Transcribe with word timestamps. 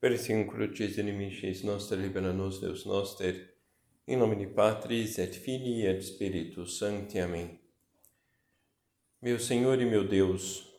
Persium 0.00 0.46
crucis 0.46 0.96
inimicis 0.96 1.64
nostre 1.64 1.96
libera 1.96 2.32
nos 2.32 2.60
Deus 2.60 2.84
noster, 2.84 3.52
in 4.06 4.18
nomine 4.18 4.46
Patris 4.46 5.18
et 5.18 5.34
Filii 5.34 5.86
et 5.86 6.00
Spiritus 6.00 6.78
Sancti. 6.78 7.18
Amém. 7.18 7.58
Meu 9.20 9.40
Senhor 9.40 9.80
e 9.80 9.84
meu 9.84 10.06
Deus, 10.06 10.72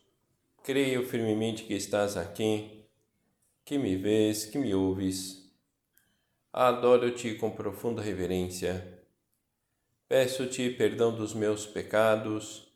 creio 0.62 1.06
firmemente 1.06 1.64
que 1.64 1.74
estás 1.74 2.16
aqui, 2.16 2.86
que 3.62 3.76
me 3.76 3.94
vês, 3.94 4.46
que 4.46 4.56
me 4.56 4.74
ouves. 4.74 5.52
Adoro-te 6.50 7.34
com 7.34 7.50
profunda 7.50 8.00
reverência. 8.00 9.04
Peço-te 10.08 10.70
perdão 10.70 11.14
dos 11.14 11.34
meus 11.34 11.66
pecados 11.66 12.72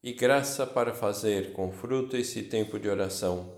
e 0.00 0.12
graça 0.12 0.64
para 0.64 0.94
fazer 0.94 1.52
com 1.52 1.72
fruto 1.72 2.16
esse 2.16 2.44
tempo 2.44 2.78
de 2.78 2.88
oração 2.88 3.57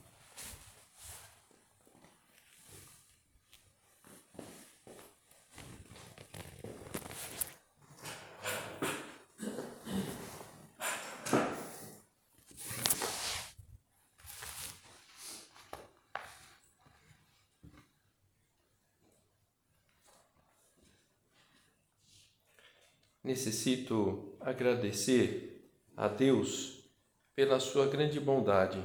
Necessito 23.23 24.35
agradecer 24.39 25.69
a 25.95 26.07
Deus 26.07 26.89
pela 27.35 27.59
sua 27.59 27.87
grande 27.87 28.19
bondade, 28.19 28.83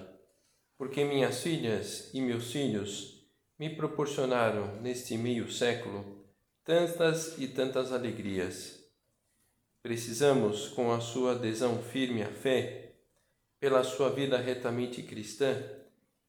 porque 0.76 1.04
minhas 1.04 1.42
filhas 1.42 2.10
e 2.12 2.20
meus 2.20 2.52
filhos 2.52 3.26
me 3.58 3.70
proporcionaram 3.70 4.80
neste 4.82 5.16
meio 5.16 5.50
século 5.50 6.16
tantas 6.62 7.38
e 7.38 7.46
tantas 7.46 7.92
alegrias. 7.92 8.84
Precisamos, 9.82 10.68
com 10.68 10.92
a 10.92 11.00
sua 11.00 11.32
adesão 11.32 11.80
firme 11.80 12.22
à 12.22 12.28
fé, 12.28 12.96
pela 13.60 13.84
sua 13.84 14.10
vida 14.10 14.36
retamente 14.36 15.02
cristã 15.02 15.62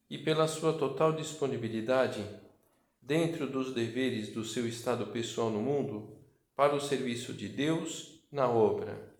e 0.08 0.16
pela 0.16 0.46
sua 0.46 0.72
total 0.72 1.12
disponibilidade, 1.12 2.24
dentro 3.02 3.48
dos 3.48 3.74
deveres 3.74 4.32
do 4.32 4.44
seu 4.44 4.66
estado 4.66 5.08
pessoal 5.08 5.50
no 5.50 5.60
mundo, 5.60 6.17
para 6.58 6.74
o 6.74 6.80
serviço 6.80 7.32
de 7.32 7.48
Deus 7.48 8.20
na 8.32 8.48
obra. 8.48 9.14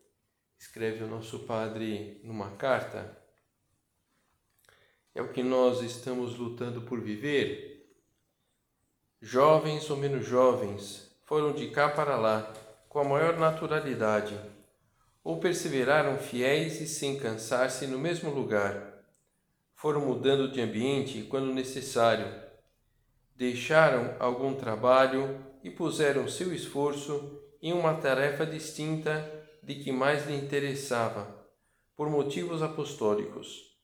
Escreve 0.59 1.05
o 1.05 1.07
nosso 1.07 1.39
Padre 1.45 2.21
numa 2.25 2.57
carta. 2.57 3.17
É 5.15 5.23
o 5.23 5.33
que 5.33 5.45
nós 5.45 5.81
estamos 5.81 6.37
lutando 6.37 6.83
por 6.83 7.01
viver. 7.01 7.97
Jovens 9.21 9.89
ou 9.89 9.97
menos 9.97 10.27
jovens 10.27 11.17
foram 11.27 11.53
de 11.53 11.71
cá 11.71 11.89
para 11.89 12.17
lá 12.17 12.53
com 12.89 12.99
a 12.99 13.05
maior 13.05 13.39
naturalidade, 13.39 14.37
ou 15.23 15.39
perseveraram 15.39 16.19
fiéis 16.19 16.81
e 16.81 16.89
sem 16.89 17.21
cansar-se 17.21 17.87
no 17.87 18.01
mesmo 18.01 18.31
lugar. 18.31 19.05
Foram 19.77 20.01
mudando 20.01 20.51
de 20.51 20.61
ambiente 20.61 21.23
quando 21.23 21.55
necessário. 21.55 22.27
Deixaram 23.37 24.17
algum 24.19 24.57
trabalho 24.57 25.48
e 25.63 25.71
puseram 25.71 26.29
seu 26.29 26.53
esforço 26.55 27.43
em 27.61 27.73
uma 27.73 27.95
tarefa 27.95 28.47
distinta 28.47 29.49
de 29.63 29.77
que 29.77 29.91
mais 29.91 30.27
lhe 30.27 30.37
interessava, 30.37 31.47
por 31.97 32.09
motivos 32.09 32.63
apostólicos. 32.63 33.77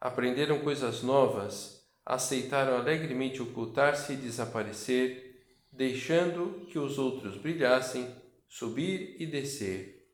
Aprenderam 0.00 0.60
coisas 0.60 1.02
novas, 1.02 1.86
aceitaram 2.04 2.76
alegremente 2.76 3.42
ocultar-se 3.42 4.12
e 4.12 4.16
desaparecer, 4.16 5.42
deixando 5.70 6.66
que 6.66 6.78
os 6.78 6.98
outros 6.98 7.36
brilhassem, 7.36 8.08
subir 8.48 9.16
e 9.18 9.26
descer. 9.26 10.08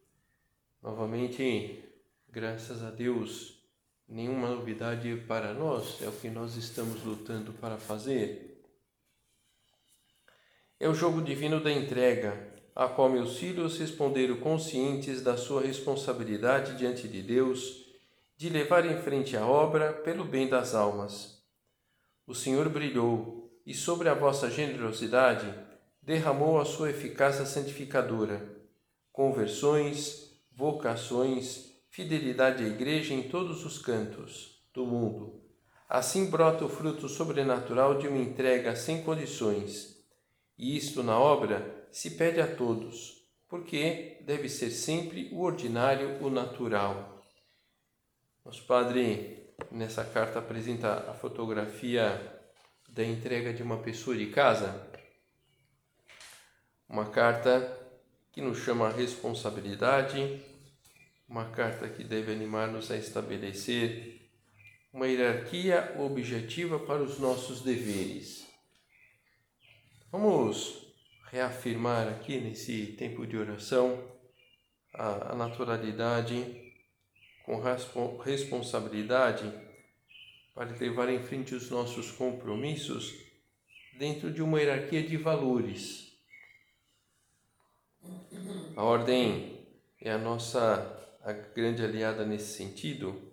Novamente, 0.82 1.84
graças 2.28 2.82
a 2.82 2.90
Deus, 2.90 3.62
nenhuma 4.08 4.48
novidade 4.48 5.24
para 5.26 5.52
nós, 5.52 6.00
é 6.02 6.08
o 6.08 6.12
que 6.12 6.30
nós 6.30 6.56
estamos 6.56 7.04
lutando 7.04 7.52
para 7.52 7.76
fazer 7.76 8.47
é 10.80 10.88
o 10.88 10.94
jogo 10.94 11.20
divino 11.20 11.60
da 11.60 11.72
entrega, 11.72 12.52
a 12.74 12.86
qual 12.86 13.08
meus 13.08 13.36
filhos 13.36 13.78
responderam 13.78 14.36
conscientes 14.36 15.20
da 15.20 15.36
sua 15.36 15.60
responsabilidade 15.60 16.78
diante 16.78 17.08
de 17.08 17.20
Deus 17.20 17.84
de 18.36 18.48
levar 18.48 18.86
em 18.86 18.96
frente 19.02 19.36
a 19.36 19.44
obra 19.44 19.92
pelo 19.92 20.24
bem 20.24 20.48
das 20.48 20.76
almas. 20.76 21.42
O 22.24 22.32
Senhor 22.32 22.68
brilhou 22.68 23.50
e 23.66 23.74
sobre 23.74 24.08
a 24.08 24.14
vossa 24.14 24.48
generosidade 24.48 25.52
derramou 26.00 26.60
a 26.60 26.64
sua 26.64 26.90
eficácia 26.90 27.44
santificadora, 27.44 28.48
conversões, 29.12 30.30
vocações, 30.52 31.72
fidelidade 31.90 32.62
à 32.62 32.68
Igreja 32.68 33.12
em 33.12 33.24
todos 33.24 33.64
os 33.64 33.78
cantos 33.78 34.62
do 34.72 34.86
mundo. 34.86 35.42
Assim 35.88 36.30
brota 36.30 36.64
o 36.64 36.68
fruto 36.68 37.08
sobrenatural 37.08 37.98
de 37.98 38.06
uma 38.06 38.18
entrega 38.18 38.76
sem 38.76 39.02
condições 39.02 39.97
e 40.58 40.76
isto 40.76 41.02
na 41.02 41.18
obra 41.18 41.86
se 41.92 42.10
pede 42.10 42.40
a 42.40 42.56
todos, 42.56 43.24
porque 43.48 44.18
deve 44.22 44.48
ser 44.48 44.70
sempre 44.70 45.30
o 45.32 45.40
ordinário, 45.40 46.22
o 46.22 46.28
natural. 46.28 47.22
Nosso 48.44 48.64
Padre, 48.66 49.54
nessa 49.70 50.04
carta, 50.04 50.40
apresenta 50.40 51.10
a 51.10 51.14
fotografia 51.14 52.40
da 52.88 53.04
entrega 53.04 53.52
de 53.52 53.62
uma 53.62 53.78
pessoa 53.78 54.16
de 54.16 54.26
casa. 54.26 54.90
Uma 56.88 57.10
carta 57.10 57.76
que 58.32 58.40
nos 58.40 58.58
chama 58.58 58.88
a 58.88 58.92
responsabilidade, 58.92 60.42
uma 61.28 61.50
carta 61.50 61.88
que 61.88 62.02
deve 62.02 62.32
animar-nos 62.32 62.90
a 62.90 62.96
estabelecer 62.96 64.30
uma 64.92 65.06
hierarquia 65.06 65.94
objetiva 65.98 66.78
para 66.78 67.02
os 67.02 67.18
nossos 67.18 67.60
deveres. 67.60 68.47
Vamos 70.10 70.86
reafirmar 71.30 72.08
aqui 72.08 72.40
nesse 72.40 72.94
tempo 72.98 73.26
de 73.26 73.36
oração 73.36 74.02
a, 74.94 75.32
a 75.32 75.34
naturalidade 75.34 76.72
com 77.44 78.16
responsabilidade 78.16 79.52
para 80.54 80.74
levar 80.78 81.10
em 81.10 81.22
frente 81.22 81.54
os 81.54 81.68
nossos 81.68 82.10
compromissos 82.10 83.14
dentro 83.98 84.32
de 84.32 84.40
uma 84.40 84.58
hierarquia 84.58 85.02
de 85.02 85.18
valores. 85.18 86.10
A 88.76 88.82
ordem 88.82 89.68
é 90.00 90.10
a 90.10 90.16
nossa 90.16 91.18
a 91.22 91.32
grande 91.34 91.84
aliada 91.84 92.24
nesse 92.24 92.56
sentido, 92.56 93.30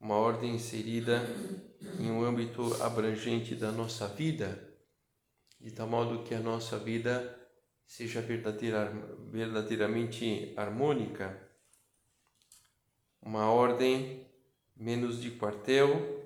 uma 0.00 0.14
ordem 0.14 0.54
inserida 0.54 1.22
em 1.98 2.10
um 2.10 2.24
âmbito 2.24 2.82
abrangente 2.82 3.54
da 3.54 3.70
nossa 3.70 4.08
vida 4.08 4.69
de 5.60 5.70
tal 5.70 5.86
modo 5.86 6.24
que 6.24 6.34
a 6.34 6.40
nossa 6.40 6.78
vida 6.78 7.38
seja 7.86 8.20
verdadeira, 8.20 8.90
verdadeiramente 9.30 10.54
harmônica, 10.56 11.48
uma 13.20 13.50
ordem 13.50 14.26
menos 14.76 15.20
de 15.20 15.32
quartel, 15.32 16.18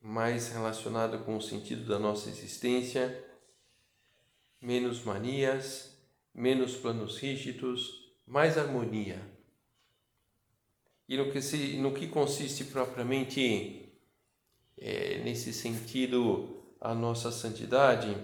mais 0.00 0.50
relacionada 0.50 1.18
com 1.18 1.36
o 1.36 1.42
sentido 1.42 1.86
da 1.86 1.98
nossa 1.98 2.28
existência, 2.28 3.24
menos 4.60 5.02
manias, 5.04 5.96
menos 6.34 6.76
planos 6.76 7.18
rígidos, 7.18 8.12
mais 8.26 8.58
harmonia. 8.58 9.20
E 11.08 11.16
no 11.16 11.32
que, 11.32 11.40
se, 11.40 11.76
no 11.78 11.92
que 11.92 12.06
consiste 12.06 12.64
propriamente 12.64 13.92
é, 14.76 15.18
nesse 15.24 15.52
sentido 15.52 16.62
a 16.80 16.94
nossa 16.94 17.32
santidade? 17.32 18.16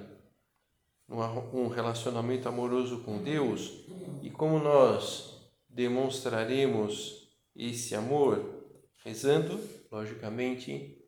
Um 1.08 1.68
relacionamento 1.68 2.48
amoroso 2.48 3.02
com 3.02 3.22
Deus 3.22 3.84
e 4.22 4.30
como 4.30 4.58
nós 4.58 5.50
demonstraremos 5.68 7.28
esse 7.54 7.94
amor 7.94 8.64
rezando, 9.04 9.60
logicamente, 9.90 11.00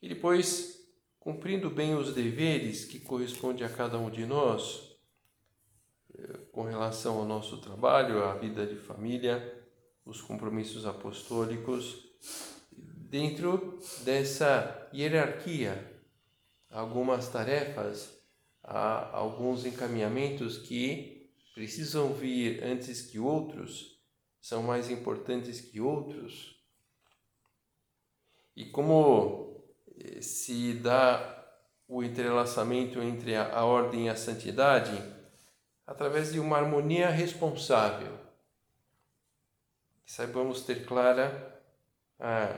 e 0.00 0.08
depois 0.08 0.74
cumprindo 1.18 1.68
bem 1.68 1.94
os 1.96 2.14
deveres 2.14 2.84
que 2.84 3.00
correspondem 3.00 3.66
a 3.66 3.70
cada 3.70 3.98
um 3.98 4.10
de 4.10 4.24
nós 4.24 4.94
eh, 6.16 6.38
com 6.52 6.62
relação 6.62 7.18
ao 7.18 7.24
nosso 7.24 7.58
trabalho, 7.60 8.22
à 8.22 8.34
vida 8.34 8.66
de 8.66 8.76
família, 8.76 9.64
os 10.04 10.20
compromissos 10.20 10.86
apostólicos, 10.86 12.04
dentro 12.70 13.78
dessa 14.04 14.88
hierarquia, 14.92 16.02
algumas 16.70 17.28
tarefas 17.28 18.13
há 18.64 19.14
alguns 19.14 19.66
encaminhamentos 19.66 20.58
que 20.58 21.30
precisam 21.54 22.12
vir 22.12 22.64
antes 22.64 23.02
que 23.02 23.18
outros, 23.18 24.00
são 24.40 24.62
mais 24.62 24.90
importantes 24.90 25.60
que 25.60 25.80
outros. 25.80 26.60
E 28.56 28.64
como 28.66 29.64
eh, 29.98 30.20
se 30.20 30.74
dá 30.74 31.30
o 31.86 32.02
entrelaçamento 32.02 33.00
entre 33.00 33.36
a, 33.36 33.56
a 33.56 33.64
ordem 33.64 34.06
e 34.06 34.08
a 34.08 34.16
santidade? 34.16 34.92
Através 35.86 36.32
de 36.32 36.40
uma 36.40 36.56
harmonia 36.56 37.10
responsável. 37.10 38.18
Que 40.04 40.12
saibamos 40.12 40.62
ter 40.62 40.84
clara 40.86 41.62
a 42.18 42.54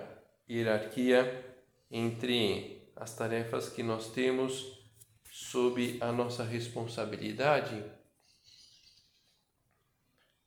hierarquia 0.48 1.44
entre 1.90 2.90
as 2.96 3.14
tarefas 3.14 3.68
que 3.68 3.82
nós 3.82 4.10
temos 4.10 4.75
sob 5.38 5.98
a 6.00 6.10
nossa 6.10 6.42
responsabilidade. 6.42 7.84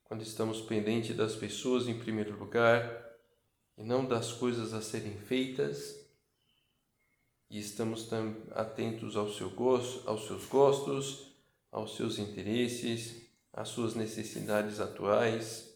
Quando 0.04 0.24
estamos 0.24 0.62
pendentes 0.62 1.16
das 1.16 1.36
pessoas 1.36 1.88
em 1.88 2.00
primeiro 2.00 2.36
lugar 2.36 3.08
e 3.78 3.84
não 3.84 4.04
das 4.04 4.32
coisas 4.32 4.74
a 4.74 4.82
serem 4.82 5.16
feitas, 5.16 5.96
e 7.52 7.60
estamos 7.60 8.10
atentos 8.52 9.16
ao 9.16 9.32
seu 9.32 9.52
gosto, 9.52 10.10
aos 10.10 10.26
seus 10.26 10.46
gostos, 10.48 11.36
aos 11.72 11.96
seus 11.96 12.18
interesses, 12.18 13.30
às 13.54 13.70
suas 13.70 13.94
necessidades 13.94 14.80
atuais. 14.80 15.72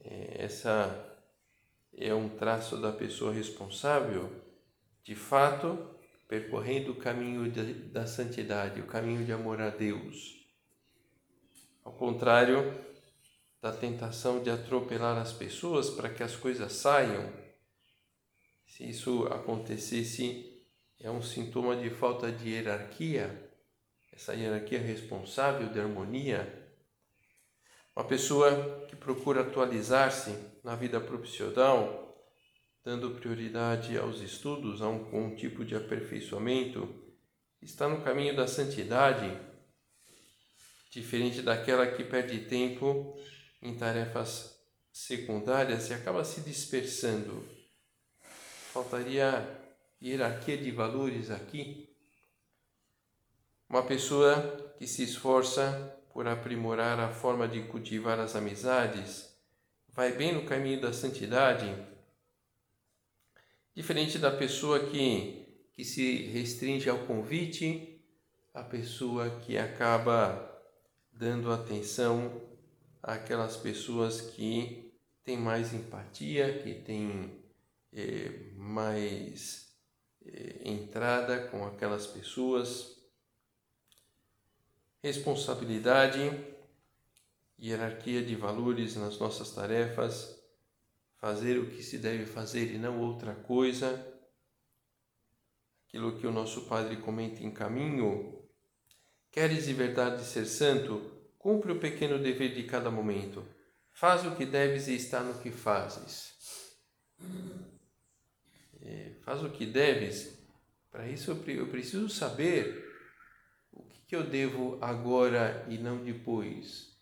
É, 0.00 0.44
essa 0.44 1.18
é 1.92 2.14
um 2.14 2.30
traço 2.30 2.78
da 2.78 2.92
pessoa 2.92 3.30
responsável, 3.30 4.32
de 5.02 5.14
fato, 5.14 5.97
percorrendo 6.28 6.92
o 6.92 6.96
caminho 6.96 7.50
de, 7.50 7.72
da 7.72 8.06
santidade, 8.06 8.80
o 8.80 8.86
caminho 8.86 9.24
de 9.24 9.32
amor 9.32 9.60
a 9.60 9.70
Deus. 9.70 10.46
Ao 11.82 11.92
contrário 11.92 12.72
da 13.60 13.72
tentação 13.72 14.42
de 14.42 14.50
atropelar 14.50 15.16
as 15.16 15.32
pessoas 15.32 15.90
para 15.90 16.08
que 16.08 16.22
as 16.22 16.36
coisas 16.36 16.70
saiam 16.72 17.48
se 18.68 18.88
isso 18.88 19.26
acontecesse, 19.26 20.62
é 21.00 21.10
um 21.10 21.20
sintoma 21.20 21.74
de 21.74 21.90
falta 21.90 22.30
de 22.30 22.50
hierarquia, 22.50 23.50
essa 24.12 24.34
hierarquia 24.34 24.78
responsável 24.78 25.68
de 25.68 25.80
harmonia. 25.80 26.70
Uma 27.96 28.04
pessoa 28.04 28.86
que 28.88 28.94
procura 28.94 29.40
atualizar-se 29.40 30.32
na 30.62 30.76
vida 30.76 31.00
profissional, 31.00 32.07
dando 32.84 33.10
prioridade 33.12 33.96
aos 33.98 34.20
estudos, 34.20 34.80
a 34.80 34.88
um, 34.88 35.08
um 35.12 35.34
tipo 35.34 35.64
de 35.64 35.74
aperfeiçoamento, 35.74 36.88
está 37.60 37.88
no 37.88 38.02
caminho 38.02 38.34
da 38.34 38.46
santidade, 38.46 39.38
diferente 40.90 41.42
daquela 41.42 41.86
que 41.86 42.04
perde 42.04 42.40
tempo 42.46 43.18
em 43.60 43.76
tarefas 43.76 44.58
secundárias 44.92 45.90
e 45.90 45.94
acaba 45.94 46.24
se 46.24 46.40
dispersando 46.40 47.58
faltaria 48.78 49.60
hierarquia 50.00 50.56
de 50.56 50.70
valores 50.70 51.30
aqui. 51.30 51.88
Uma 53.68 53.82
pessoa 53.82 54.74
que 54.78 54.86
se 54.86 55.02
esforça 55.02 55.96
por 56.12 56.28
aprimorar 56.28 57.00
a 57.00 57.12
forma 57.12 57.48
de 57.48 57.62
cultivar 57.62 58.20
as 58.20 58.36
amizades 58.36 59.36
vai 59.88 60.12
bem 60.12 60.32
no 60.32 60.44
caminho 60.44 60.80
da 60.80 60.92
santidade, 60.92 61.66
diferente 63.78 64.18
da 64.18 64.32
pessoa 64.32 64.90
que, 64.90 65.46
que 65.72 65.84
se 65.84 66.26
restringe 66.32 66.90
ao 66.90 67.06
convite, 67.06 68.02
a 68.52 68.60
pessoa 68.60 69.38
que 69.38 69.56
acaba 69.56 70.60
dando 71.12 71.52
atenção 71.52 72.42
àquelas 73.00 73.56
pessoas 73.56 74.20
que 74.20 74.92
têm 75.22 75.36
mais 75.36 75.72
empatia, 75.72 76.58
que 76.58 76.74
têm 76.74 77.40
é, 77.92 78.50
mais 78.56 79.72
é, 80.26 80.68
entrada 80.68 81.46
com 81.46 81.64
aquelas 81.64 82.04
pessoas, 82.04 83.00
responsabilidade, 85.00 86.32
hierarquia 87.56 88.24
de 88.24 88.34
valores 88.34 88.96
nas 88.96 89.20
nossas 89.20 89.52
tarefas, 89.52 90.37
fazer 91.20 91.58
o 91.58 91.70
que 91.70 91.82
se 91.82 91.98
deve 91.98 92.26
fazer 92.26 92.72
e 92.72 92.78
não 92.78 93.00
outra 93.00 93.34
coisa, 93.34 94.06
aquilo 95.86 96.18
que 96.18 96.26
o 96.26 96.32
nosso 96.32 96.66
Padre 96.66 96.96
comenta 96.98 97.42
em 97.42 97.50
caminho. 97.50 98.42
Queres 99.30 99.66
de 99.66 99.74
verdade 99.74 100.24
ser 100.24 100.46
santo? 100.46 101.16
Cumpre 101.38 101.72
o 101.72 101.80
pequeno 101.80 102.18
dever 102.18 102.54
de 102.54 102.64
cada 102.64 102.90
momento. 102.90 103.46
Faz 103.92 104.24
o 104.24 104.34
que 104.34 104.46
deves 104.46 104.88
e 104.88 104.94
está 104.94 105.22
no 105.22 105.40
que 105.40 105.50
fazes 105.50 106.38
é, 108.88 109.12
faz 109.22 109.42
o 109.42 109.50
que 109.50 109.66
deves, 109.66 110.38
para 110.90 111.08
isso 111.08 111.30
eu 111.30 111.66
preciso 111.68 112.08
saber 112.08 112.86
o 113.72 113.84
que 113.84 114.16
eu 114.16 114.24
devo 114.24 114.78
agora 114.80 115.66
e 115.68 115.76
não 115.78 116.02
depois. 116.02 116.97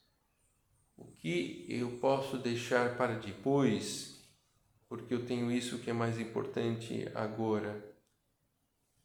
O 0.96 1.04
que 1.04 1.66
eu 1.68 1.98
posso 1.98 2.38
deixar 2.38 2.96
para 2.96 3.18
depois, 3.18 4.26
porque 4.88 5.12
eu 5.12 5.26
tenho 5.26 5.52
isso 5.52 5.78
que 5.78 5.90
é 5.90 5.92
mais 5.92 6.18
importante 6.18 7.06
agora. 7.14 7.94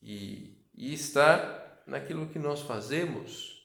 E, 0.02 0.58
e 0.74 0.94
está 0.94 1.82
naquilo 1.86 2.28
que 2.28 2.40
nós 2.40 2.62
fazemos, 2.62 3.62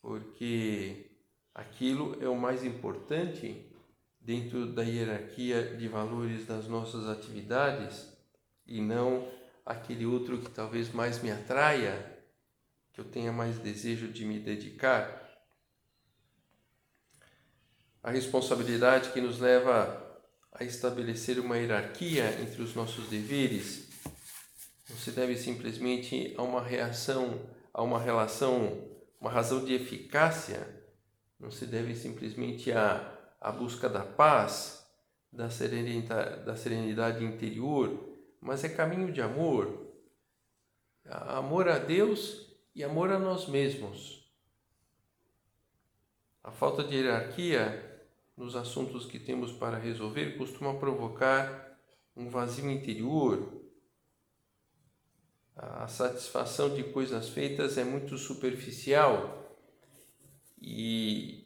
porque 0.00 1.10
aquilo 1.54 2.16
é 2.22 2.28
o 2.28 2.38
mais 2.38 2.64
importante 2.64 3.70
dentro 4.20 4.72
da 4.72 4.82
hierarquia 4.82 5.76
de 5.76 5.88
valores 5.88 6.46
das 6.46 6.66
nossas 6.66 7.08
atividades 7.08 8.10
e 8.66 8.80
não 8.80 9.28
aquele 9.64 10.06
outro 10.06 10.38
que 10.40 10.50
talvez 10.50 10.92
mais 10.92 11.22
me 11.22 11.30
atraia, 11.30 12.18
que 12.92 13.00
eu 13.00 13.04
tenha 13.04 13.32
mais 13.32 13.58
desejo 13.58 14.08
de 14.08 14.24
me 14.24 14.38
dedicar. 14.38 15.19
A 18.02 18.10
responsabilidade 18.10 19.10
que 19.10 19.20
nos 19.20 19.38
leva 19.38 20.20
a 20.52 20.64
estabelecer 20.64 21.38
uma 21.38 21.56
hierarquia 21.56 22.40
entre 22.40 22.62
os 22.62 22.74
nossos 22.74 23.08
deveres 23.08 23.88
não 24.88 24.96
se 24.96 25.10
deve 25.12 25.36
simplesmente 25.36 26.34
a 26.36 26.42
uma 26.42 26.62
reação, 26.62 27.48
a 27.72 27.82
uma 27.82 28.00
relação, 28.00 28.88
uma 29.20 29.30
razão 29.30 29.64
de 29.64 29.74
eficácia, 29.74 30.66
não 31.38 31.50
se 31.50 31.66
deve 31.66 31.94
simplesmente 31.94 32.72
a 32.72 33.16
a 33.40 33.50
busca 33.50 33.88
da 33.88 34.04
paz, 34.04 34.86
da 35.32 35.48
serenidade, 35.48 36.44
da 36.44 36.54
serenidade 36.54 37.24
interior, 37.24 38.18
mas 38.40 38.62
é 38.62 38.68
caminho 38.68 39.12
de 39.12 39.22
amor. 39.22 39.88
Amor 41.06 41.68
a 41.68 41.78
Deus 41.78 42.46
e 42.74 42.84
amor 42.84 43.10
a 43.10 43.18
nós 43.18 43.48
mesmos. 43.48 44.30
A 46.42 46.50
falta 46.50 46.84
de 46.84 46.96
hierarquia 46.96 47.89
nos 48.36 48.56
assuntos 48.56 49.06
que 49.06 49.18
temos 49.18 49.52
para 49.52 49.78
resolver 49.78 50.36
costuma 50.36 50.74
provocar 50.74 51.78
um 52.16 52.28
vazio 52.28 52.70
interior. 52.70 53.60
A 55.56 55.86
satisfação 55.88 56.74
de 56.74 56.84
coisas 56.84 57.28
feitas 57.28 57.76
é 57.76 57.84
muito 57.84 58.16
superficial 58.16 59.58
e 60.60 61.40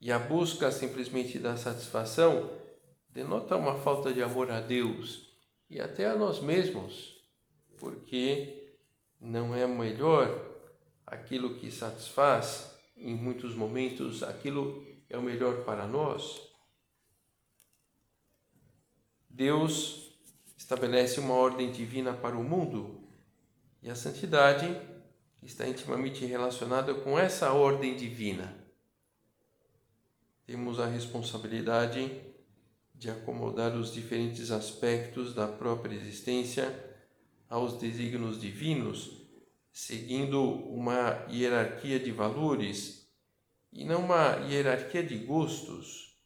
e 0.00 0.12
a 0.12 0.18
busca 0.18 0.70
simplesmente 0.70 1.38
da 1.38 1.56
satisfação 1.56 2.50
denota 3.10 3.56
uma 3.56 3.76
falta 3.78 4.12
de 4.12 4.22
amor 4.22 4.50
a 4.50 4.60
Deus 4.60 5.34
e 5.70 5.80
até 5.80 6.06
a 6.06 6.14
nós 6.14 6.40
mesmos, 6.40 7.24
porque 7.78 8.76
não 9.20 9.54
é 9.54 9.66
melhor 9.66 10.54
aquilo 11.06 11.54
que 11.56 11.70
satisfaz 11.70 12.78
em 12.96 13.14
muitos 13.14 13.54
momentos, 13.54 14.22
aquilo 14.22 14.84
é 15.08 15.16
o 15.16 15.22
melhor 15.22 15.64
para 15.64 15.86
nós. 15.86 16.40
Deus 19.28 20.18
estabelece 20.56 21.20
uma 21.20 21.34
ordem 21.34 21.70
divina 21.70 22.14
para 22.14 22.36
o 22.36 22.42
mundo 22.42 23.08
e 23.82 23.90
a 23.90 23.94
santidade 23.94 24.66
está 25.42 25.68
intimamente 25.68 26.24
relacionada 26.24 26.94
com 26.94 27.18
essa 27.18 27.52
ordem 27.52 27.94
divina 27.96 28.66
temos 30.46 30.78
a 30.78 30.86
responsabilidade 30.86 32.22
de 32.94 33.10
acomodar 33.10 33.76
os 33.76 33.92
diferentes 33.92 34.52
aspectos 34.52 35.34
da 35.34 35.48
própria 35.48 35.94
existência 35.94 36.72
aos 37.48 37.76
desígnios 37.78 38.40
divinos, 38.40 39.26
seguindo 39.72 40.40
uma 40.40 41.26
hierarquia 41.28 41.98
de 41.98 42.12
valores 42.12 43.05
e 43.76 43.84
não 43.84 44.04
uma 44.04 44.36
hierarquia 44.48 45.02
de 45.02 45.18
gostos. 45.18 46.16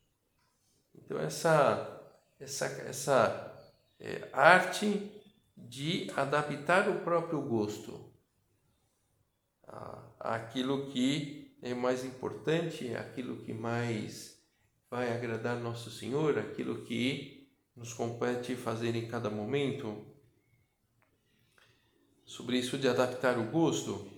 Então 0.94 1.18
essa 1.18 2.00
essa 2.38 2.66
essa 2.66 3.72
é, 3.98 4.28
arte 4.32 5.10
de 5.56 6.10
adaptar 6.16 6.88
o 6.88 7.00
próprio 7.00 7.42
gosto 7.42 8.10
àquilo 10.18 10.90
que 10.90 11.56
é 11.62 11.74
mais 11.74 12.04
importante, 12.04 12.94
aquilo 12.94 13.44
que 13.44 13.52
mais 13.52 14.40
vai 14.90 15.12
agradar 15.12 15.58
nosso 15.58 15.90
Senhor, 15.90 16.38
aquilo 16.38 16.84
que 16.84 17.48
nos 17.76 17.92
compete 17.92 18.56
fazer 18.56 18.96
em 18.96 19.08
cada 19.08 19.30
momento. 19.30 20.06
Sobre 22.24 22.58
isso 22.58 22.78
de 22.78 22.88
adaptar 22.88 23.38
o 23.38 23.50
gosto, 23.50 24.08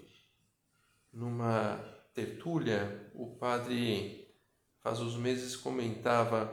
numa 1.13 1.77
tertúlia, 2.15 3.02
o 3.15 3.37
padre 3.37 4.29
faz 4.81 5.01
uns 5.01 5.17
meses 5.17 5.57
comentava: 5.57 6.53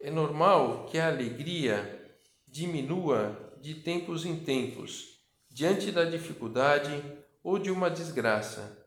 é 0.00 0.10
normal 0.10 0.86
que 0.86 0.98
a 0.98 1.08
alegria 1.08 2.18
diminua 2.46 3.56
de 3.60 3.74
tempos 3.74 4.24
em 4.24 4.36
tempos, 4.40 5.20
diante 5.48 5.90
da 5.90 6.04
dificuldade 6.04 7.02
ou 7.42 7.58
de 7.58 7.70
uma 7.70 7.90
desgraça. 7.90 8.86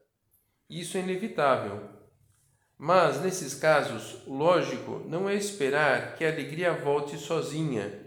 Isso 0.70 0.98
é 0.98 1.02
inevitável. 1.02 1.90
Mas, 2.78 3.20
nesses 3.22 3.56
casos, 3.56 4.22
o 4.28 4.36
lógico 4.36 5.02
não 5.08 5.28
é 5.28 5.34
esperar 5.34 6.16
que 6.16 6.24
a 6.24 6.32
alegria 6.32 6.74
volte 6.74 7.18
sozinha, 7.18 8.06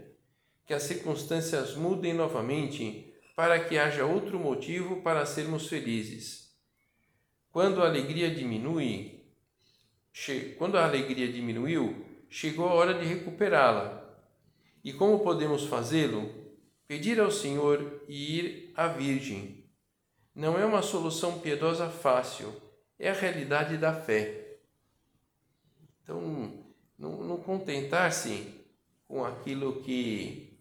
que 0.65 0.73
as 0.73 0.83
circunstâncias 0.83 1.75
mudem 1.75 2.13
novamente 2.13 3.13
para 3.35 3.59
que 3.59 3.77
haja 3.77 4.05
outro 4.05 4.39
motivo 4.39 5.01
para 5.01 5.25
sermos 5.25 5.67
felizes. 5.67 6.40
Quando 7.51 7.81
a 7.81 7.85
alegria 7.85 8.33
diminui, 8.33 9.21
quando 10.57 10.77
a 10.77 10.85
alegria 10.85 11.31
diminuiu, 11.31 12.05
chegou 12.29 12.67
a 12.67 12.73
hora 12.73 12.93
de 12.93 13.05
recuperá-la. 13.05 14.01
E 14.83 14.93
como 14.93 15.19
podemos 15.19 15.65
fazê-lo? 15.65 16.29
Pedir 16.87 17.19
ao 17.19 17.31
Senhor 17.31 18.03
e 18.07 18.39
ir 18.39 18.73
à 18.75 18.87
Virgem. 18.87 19.65
Não 20.33 20.57
é 20.57 20.65
uma 20.65 20.81
solução 20.81 21.39
piedosa 21.39 21.89
fácil, 21.89 22.53
é 22.97 23.09
a 23.09 23.13
realidade 23.13 23.77
da 23.77 23.93
fé. 23.93 24.57
Então, 26.03 26.65
não, 26.97 27.23
não 27.23 27.37
contentar-se 27.37 28.47
com 29.07 29.25
aquilo 29.25 29.81
que 29.81 30.57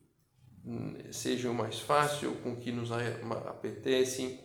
seja 1.13 1.51
o 1.51 1.55
mais 1.55 1.79
fácil, 1.79 2.35
com 2.43 2.53
o 2.53 2.57
que 2.57 2.73
nos 2.73 2.91
apetece, 2.93 4.41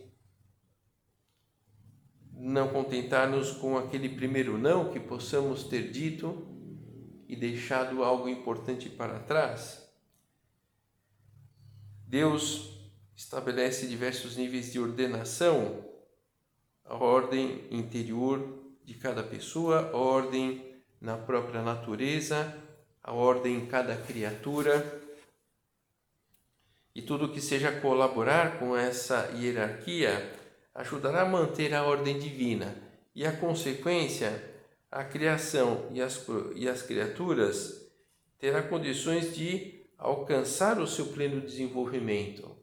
não 2.38 2.68
contentar-nos 2.68 3.52
com 3.52 3.78
aquele 3.78 4.10
primeiro 4.10 4.58
não 4.58 4.92
que 4.92 5.00
possamos 5.00 5.64
ter 5.64 5.92
dito 5.92 6.48
e 7.28 7.36
deixado 7.36 8.04
algo 8.04 8.28
importante 8.28 8.90
para 8.90 9.20
trás. 9.20 9.90
Deus 12.08 12.76
estabelece 13.16 13.88
diversos 13.88 14.36
níveis 14.36 14.72
de 14.72 14.80
ordenação, 14.80 15.86
a 16.84 16.96
ordem 16.96 17.64
interior 17.72 18.64
de 18.84 18.94
cada 18.94 19.24
pessoa, 19.24 19.90
a 19.92 19.98
ordem 19.98 20.76
na 21.02 21.18
própria 21.18 21.62
natureza, 21.62 22.56
a 23.02 23.12
ordem 23.14 23.56
em 23.56 23.66
cada 23.66 23.96
criatura. 23.96 25.02
E 26.94 27.02
tudo 27.02 27.32
que 27.32 27.42
seja 27.42 27.80
colaborar 27.82 28.60
com 28.60 28.78
essa 28.78 29.32
hierarquia 29.36 30.45
ajudará 30.76 31.22
a 31.22 31.30
manter 31.30 31.74
a 31.74 31.84
ordem 31.84 32.20
divina 32.20 32.76
e 33.16 33.26
a 33.26 33.32
consequência 33.32 34.54
a 34.92 35.04
criação 35.04 35.90
e 35.92 36.02
as, 36.02 36.26
e 36.56 36.70
as 36.70 36.82
criaturas 36.82 37.92
terá 38.38 38.62
condições 38.64 39.36
de 39.36 39.84
alcançar 39.98 40.80
o 40.80 40.88
seu 40.88 41.08
pleno 41.08 41.42
desenvolvimento. 41.42 42.56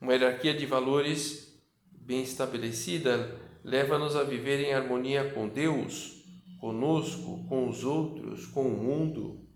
Uma 0.00 0.12
hierarquia 0.12 0.54
de 0.54 0.66
valores 0.66 1.56
bem 1.92 2.22
estabelecida 2.22 3.40
leva-nos 3.62 4.16
a 4.16 4.22
viver 4.22 4.60
em 4.64 4.74
harmonia 4.74 5.32
com 5.32 5.48
Deus, 5.48 6.24
conosco, 6.60 7.44
com 7.48 7.68
os 7.68 7.84
outros, 7.84 8.46
com 8.46 8.66
o 8.66 8.76
mundo. 8.76 9.46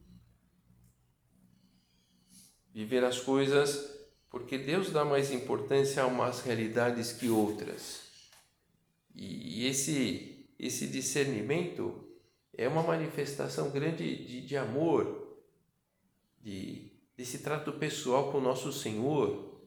Viver 2.73 3.05
as 3.05 3.21
coisas 3.21 3.92
porque 4.33 4.57
Deus 4.57 4.91
dá 4.91 5.05
mais 5.05 5.31
importância 5.31 6.03
a 6.03 6.07
umas 6.07 6.41
realidades 6.41 7.13
que 7.13 7.29
outras. 7.29 8.01
E 9.15 9.67
esse, 9.67 10.49
esse 10.59 10.87
discernimento 10.87 12.09
é 12.57 12.67
uma 12.67 12.83
manifestação 12.83 13.71
grande 13.71 14.25
de, 14.25 14.41
de 14.41 14.57
amor, 14.57 15.37
de, 16.41 16.91
desse 17.15 17.41
trato 17.41 17.75
pessoal 17.75 18.33
com 18.33 18.39
o 18.39 18.41
nosso 18.41 18.73
Senhor. 18.73 19.61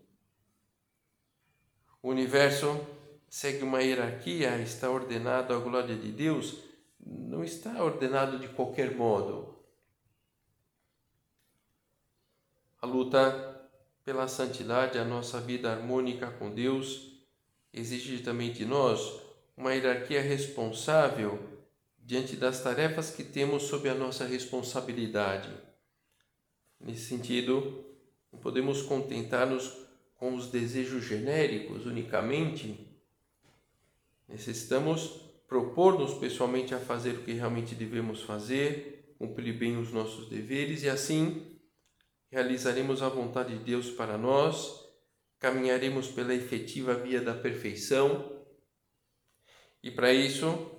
O 2.02 2.10
universo 2.10 2.84
segue 3.30 3.64
uma 3.64 3.84
hierarquia, 3.84 4.58
está 4.58 4.90
ordenado 4.90 5.54
à 5.54 5.60
glória 5.60 5.96
de 5.96 6.12
Deus, 6.12 6.58
não 7.00 7.44
está 7.44 7.84
ordenado 7.84 8.40
de 8.40 8.48
qualquer 8.48 8.96
modo. 8.96 9.60
A 12.82 12.88
luta 12.88 13.55
pela 14.06 14.28
santidade, 14.28 15.00
a 15.00 15.04
nossa 15.04 15.42
vida 15.42 15.72
harmônica 15.72 16.28
com 16.28 16.54
Deus, 16.54 17.12
exige 17.74 18.20
também 18.20 18.54
de 18.54 18.64
nós 18.64 19.20
uma 19.58 19.74
hierarquia 19.74 20.22
responsável 20.22 21.40
diante 21.98 22.36
das 22.36 22.62
tarefas 22.62 23.10
que 23.10 23.24
temos 23.24 23.64
sob 23.64 23.90
a 23.90 23.96
nossa 23.96 24.24
responsabilidade. 24.24 25.50
Nesse 26.80 27.06
sentido, 27.06 27.84
não 28.32 28.40
podemos 28.40 28.84
contentar-nos 28.84 29.74
com 30.18 30.36
os 30.36 30.52
desejos 30.52 31.04
genéricos 31.04 31.88
unicamente. 31.88 32.88
Necessitamos 34.30 35.20
propor-nos 35.48 36.14
pessoalmente 36.14 36.76
a 36.76 36.80
fazer 36.80 37.16
o 37.16 37.24
que 37.24 37.34
realmente 37.34 37.74
devemos 37.74 38.22
fazer, 38.22 39.16
cumprir 39.18 39.58
bem 39.58 39.78
os 39.78 39.92
nossos 39.92 40.30
deveres 40.30 40.84
e 40.84 40.90
assim 40.90 41.55
realizaremos 42.36 43.02
a 43.02 43.08
vontade 43.08 43.58
de 43.58 43.64
Deus 43.64 43.90
para 43.90 44.18
nós, 44.18 44.86
caminharemos 45.40 46.10
pela 46.10 46.34
efetiva 46.34 46.94
via 46.94 47.22
da 47.22 47.34
perfeição 47.34 48.44
e 49.82 49.90
para 49.90 50.12
isso, 50.12 50.70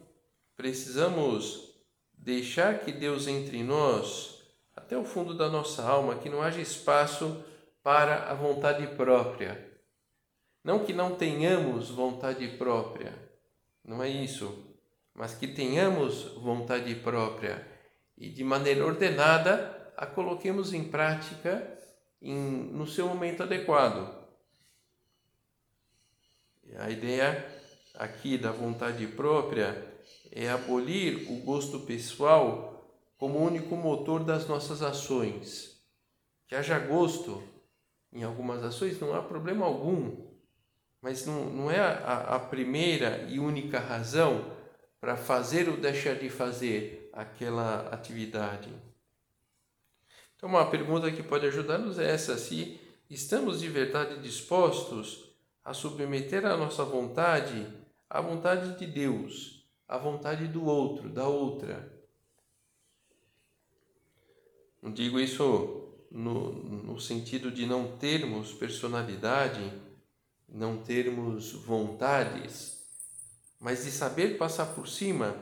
precisamos 0.55 1.81
deixar 2.13 2.81
que 2.81 2.93
Deus 2.93 3.27
entre 3.27 3.57
em 3.57 3.65
nós, 3.65 4.43
até 4.75 4.99
o 4.99 5.05
fundo 5.05 5.35
da 5.35 5.49
nossa 5.49 5.83
alma, 5.83 6.19
que 6.19 6.29
não 6.29 6.43
haja 6.43 6.61
espaço 6.61 7.43
para 7.83 8.31
a 8.31 8.35
vontade 8.35 8.87
própria. 8.89 9.81
Não 10.63 10.85
que 10.85 10.93
não 10.93 11.17
tenhamos 11.17 11.89
vontade 11.89 12.47
própria, 12.59 13.15
não 13.83 14.03
é 14.03 14.11
isso, 14.11 14.77
mas 15.15 15.35
que 15.35 15.49
tenhamos 15.49 16.25
vontade 16.35 16.95
própria 16.97 17.67
e 18.15 18.29
de 18.29 18.45
maneira 18.45 18.85
ordenada 18.85 19.76
a 19.97 20.07
coloquemos 20.07 20.75
em 20.75 20.85
prática 20.85 21.79
em, 22.21 22.37
no 22.37 22.87
seu 22.87 23.09
momento 23.09 23.43
adequado. 23.43 24.15
A 26.79 26.91
ideia 26.91 27.47
aqui 27.95 28.37
da 28.37 28.51
vontade 28.51 29.07
própria 29.07 29.95
é 30.31 30.51
abolir 30.51 31.31
o 31.31 31.37
gosto 31.41 31.81
pessoal 31.81 32.95
como 33.17 33.39
único 33.39 33.75
motor 33.77 34.23
das 34.23 34.47
nossas 34.47 34.83
ações. 34.83 35.81
Que 36.47 36.55
haja 36.55 36.79
gosto 36.79 37.43
em 38.13 38.23
algumas 38.23 38.63
ações 38.63 39.01
não 39.01 39.15
há 39.15 39.23
problema 39.23 39.65
algum, 39.65 40.27
mas 41.01 41.25
não, 41.27 41.47
não 41.47 41.71
é 41.71 41.81
a, 41.81 42.37
a 42.37 42.39
primeira 42.39 43.27
e 43.29 43.39
única 43.39 43.79
razão 43.79 44.55
para 45.01 45.17
fazer 45.17 45.69
ou 45.69 45.77
deixar 45.77 46.15
de 46.15 46.29
fazer 46.29 47.11
aquela 47.13 47.89
atividade. 47.89 48.69
Então, 50.37 50.49
uma 50.49 50.71
pergunta 50.71 51.11
que 51.11 51.23
pode 51.23 51.47
ajudar-nos 51.47 51.99
é 51.99 52.11
essa: 52.11 52.37
se 52.37 52.79
estamos 53.09 53.61
de 53.61 53.69
verdade 53.69 54.21
dispostos 54.21 55.25
a 55.65 55.73
submeter 55.75 56.45
a 56.47 56.57
nossa 56.57 56.85
vontade 56.85 57.67
a 58.09 58.21
vontade 58.21 58.79
de 58.79 58.87
Deus, 58.87 59.67
a 59.87 59.99
vontade 59.99 60.47
do 60.47 60.65
outro, 60.65 61.09
da 61.09 61.27
outra. 61.27 61.93
Não 64.81 64.93
digo 64.93 65.19
isso 65.19 65.89
no, 66.11 66.53
no 66.53 67.01
sentido 67.01 67.51
de 67.51 67.67
não 67.67 67.97
termos 67.97 68.53
personalidade, 68.53 69.73
não 70.49 70.79
termos 70.79 71.53
vontades, 71.53 72.87
mas 73.59 73.85
de 73.85 73.91
saber 73.91 74.39
passar 74.39 74.67
por 74.67 74.87
cima 74.87 75.37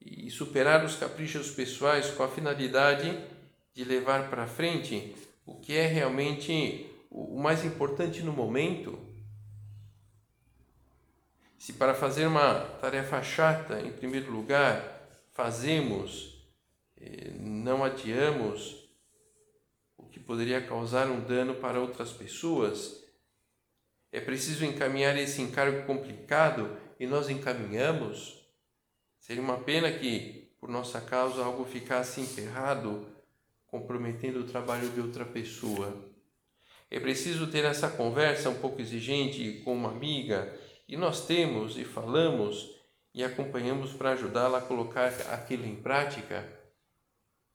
e 0.00 0.30
superar 0.30 0.84
os 0.84 0.96
caprichos 0.96 1.50
pessoais 1.50 2.10
com 2.10 2.22
a 2.22 2.28
finalidade 2.28 3.10
de 3.76 3.84
levar 3.84 4.28
para 4.28 4.48
frente 4.48 5.14
o 5.44 5.54
que 5.54 5.76
é 5.76 5.86
realmente 5.86 6.90
o 7.08 7.38
mais 7.38 7.64
importante 7.64 8.22
no 8.22 8.32
momento 8.32 9.06
se 11.66 11.72
para 11.72 11.94
fazer 11.94 12.26
uma 12.26 12.60
tarefa 12.80 13.20
chata, 13.24 13.80
em 13.80 13.90
primeiro 13.90 14.30
lugar, 14.30 15.02
fazemos, 15.32 16.46
eh, 16.96 17.32
não 17.40 17.82
adiamos 17.82 18.88
o 19.96 20.04
que 20.04 20.20
poderia 20.20 20.64
causar 20.64 21.08
um 21.08 21.20
dano 21.24 21.56
para 21.56 21.80
outras 21.80 22.12
pessoas, 22.12 23.04
É 24.12 24.20
preciso 24.20 24.64
encaminhar 24.64 25.18
esse 25.18 25.42
encargo 25.42 25.84
complicado 25.84 26.74
e 26.98 27.06
nós 27.06 27.28
encaminhamos. 27.28 28.40
Seria 29.18 29.42
uma 29.42 29.58
pena 29.58 29.90
que, 29.90 30.54
por 30.58 30.70
nossa 30.70 31.00
causa, 31.00 31.44
algo 31.44 31.64
ficasse 31.64 32.20
emperrado, 32.20 33.15
comprometendo 33.66 34.40
o 34.40 34.46
trabalho 34.46 34.88
de 34.90 35.00
outra 35.00 35.24
pessoa. 35.24 35.94
É 36.90 37.00
preciso 37.00 37.48
ter 37.48 37.64
essa 37.64 37.90
conversa 37.90 38.48
um 38.48 38.60
pouco 38.60 38.80
exigente 38.80 39.60
com 39.64 39.74
uma 39.74 39.90
amiga, 39.90 40.56
e 40.88 40.96
nós 40.96 41.26
temos 41.26 41.76
e 41.76 41.84
falamos 41.84 42.76
e 43.12 43.24
acompanhamos 43.24 43.92
para 43.92 44.12
ajudá-la 44.12 44.58
a 44.58 44.62
colocar 44.62 45.08
aquilo 45.32 45.66
em 45.66 45.74
prática. 45.74 46.46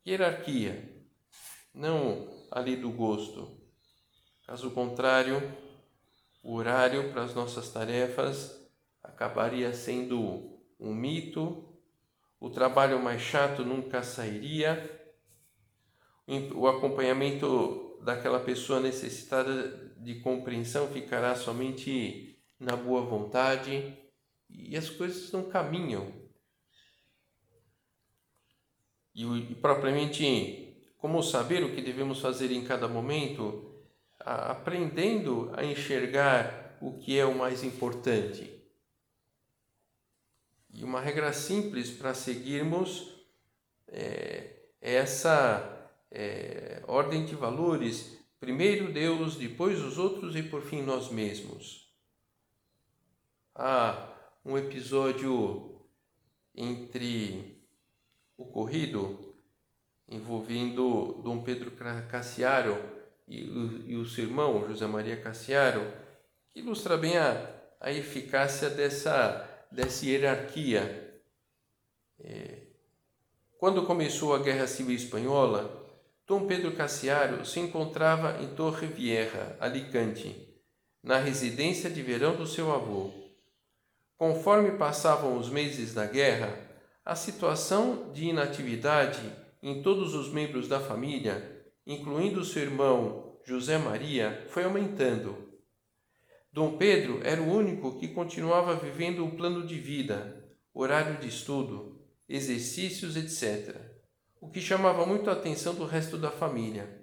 Hierarquia, 0.05 1.05
não 1.73 2.27
ali 2.51 2.75
do 2.75 2.89
gosto. 2.89 3.61
Caso 4.45 4.71
contrário, 4.71 5.41
o 6.43 6.55
horário 6.55 7.11
para 7.11 7.23
as 7.23 7.33
nossas 7.33 7.71
tarefas 7.71 8.59
acabaria 9.01 9.73
sendo 9.73 10.59
um 10.79 10.93
mito, 10.93 11.71
o 12.39 12.49
trabalho 12.49 13.01
mais 13.01 13.21
chato 13.21 13.63
nunca 13.63 14.01
sairia, 14.01 15.00
o 16.53 16.67
acompanhamento 16.67 17.99
daquela 18.03 18.39
pessoa 18.39 18.79
necessitada 18.79 19.93
de 19.97 20.19
compreensão 20.21 20.87
ficará 20.87 21.35
somente 21.35 22.39
na 22.59 22.75
boa 22.75 23.01
vontade 23.01 23.97
e 24.49 24.75
as 24.77 24.89
coisas 24.89 25.31
não 25.31 25.49
caminham. 25.49 26.11
E, 29.13 29.23
e 29.23 29.55
propriamente, 29.55 30.93
como 30.97 31.21
saber 31.21 31.63
o 31.63 31.75
que 31.75 31.81
devemos 31.81 32.19
fazer 32.19 32.51
em 32.51 32.63
cada 32.63 32.87
momento, 32.87 33.83
a, 34.19 34.51
aprendendo 34.51 35.51
a 35.53 35.63
enxergar 35.63 36.77
o 36.81 36.97
que 36.97 37.17
é 37.17 37.25
o 37.25 37.37
mais 37.37 37.63
importante. 37.63 38.49
E 40.73 40.83
uma 40.83 41.01
regra 41.01 41.33
simples 41.33 41.91
para 41.91 42.13
seguirmos 42.13 43.11
é, 43.87 44.69
é 44.81 44.95
essa 44.95 45.80
é, 46.11 46.83
ordem 46.87 47.25
de 47.25 47.35
valores: 47.35 48.17
primeiro 48.39 48.91
Deus, 48.91 49.35
depois 49.35 49.81
os 49.81 49.97
outros 49.97 50.35
e 50.35 50.43
por 50.43 50.61
fim 50.61 50.81
nós 50.81 51.09
mesmos. 51.09 51.89
Há 53.55 54.09
um 54.43 54.57
episódio 54.57 55.81
entre 56.53 57.61
ocorrido 58.37 59.35
envolvendo 60.07 61.21
Dom 61.23 61.41
Pedro 61.41 61.71
Cassiaro 62.09 62.77
e, 63.27 63.45
e 63.87 63.95
o 63.95 64.05
seu 64.05 64.25
irmão 64.25 64.67
José 64.67 64.85
Maria 64.85 65.15
Cassiaro, 65.15 65.81
que 66.49 66.59
ilustra 66.59 66.97
bem 66.97 67.17
a, 67.17 67.49
a 67.79 67.91
eficácia 67.91 68.69
dessa, 68.69 69.65
dessa 69.71 70.05
hierarquia. 70.05 71.21
É, 72.19 72.63
quando 73.57 73.85
começou 73.85 74.35
a 74.35 74.39
Guerra 74.39 74.67
Civil 74.67 74.95
Espanhola, 74.95 75.80
Dom 76.31 76.47
Pedro 76.47 76.71
Cassiaro 76.71 77.45
se 77.45 77.59
encontrava 77.59 78.41
em 78.41 78.55
Torre 78.55 78.87
Vieja, 78.87 79.57
Alicante, 79.59 80.33
na 81.03 81.17
residência 81.17 81.89
de 81.89 82.01
verão 82.01 82.37
do 82.37 82.47
seu 82.47 82.71
avô. 82.71 83.11
Conforme 84.15 84.77
passavam 84.77 85.37
os 85.37 85.49
meses 85.49 85.93
da 85.93 86.05
guerra, 86.05 86.57
a 87.03 87.15
situação 87.15 88.13
de 88.13 88.29
inatividade 88.29 89.19
em 89.61 89.81
todos 89.81 90.15
os 90.15 90.31
membros 90.31 90.69
da 90.69 90.79
família, 90.79 91.65
incluindo 91.85 92.45
seu 92.45 92.61
irmão 92.61 93.37
José 93.43 93.77
Maria, 93.77 94.47
foi 94.51 94.63
aumentando. 94.63 95.35
Dom 96.49 96.77
Pedro 96.77 97.19
era 97.25 97.41
o 97.41 97.53
único 97.53 97.99
que 97.99 98.07
continuava 98.07 98.73
vivendo 98.75 99.25
o 99.25 99.35
plano 99.35 99.67
de 99.67 99.77
vida, 99.77 100.49
horário 100.73 101.19
de 101.19 101.27
estudo, 101.27 102.01
exercícios, 102.29 103.17
etc 103.17 103.90
o 104.41 104.49
que 104.49 104.59
chamava 104.59 105.05
muito 105.05 105.29
a 105.29 105.33
atenção 105.33 105.75
do 105.75 105.85
resto 105.85 106.17
da 106.17 106.31
família. 106.31 106.99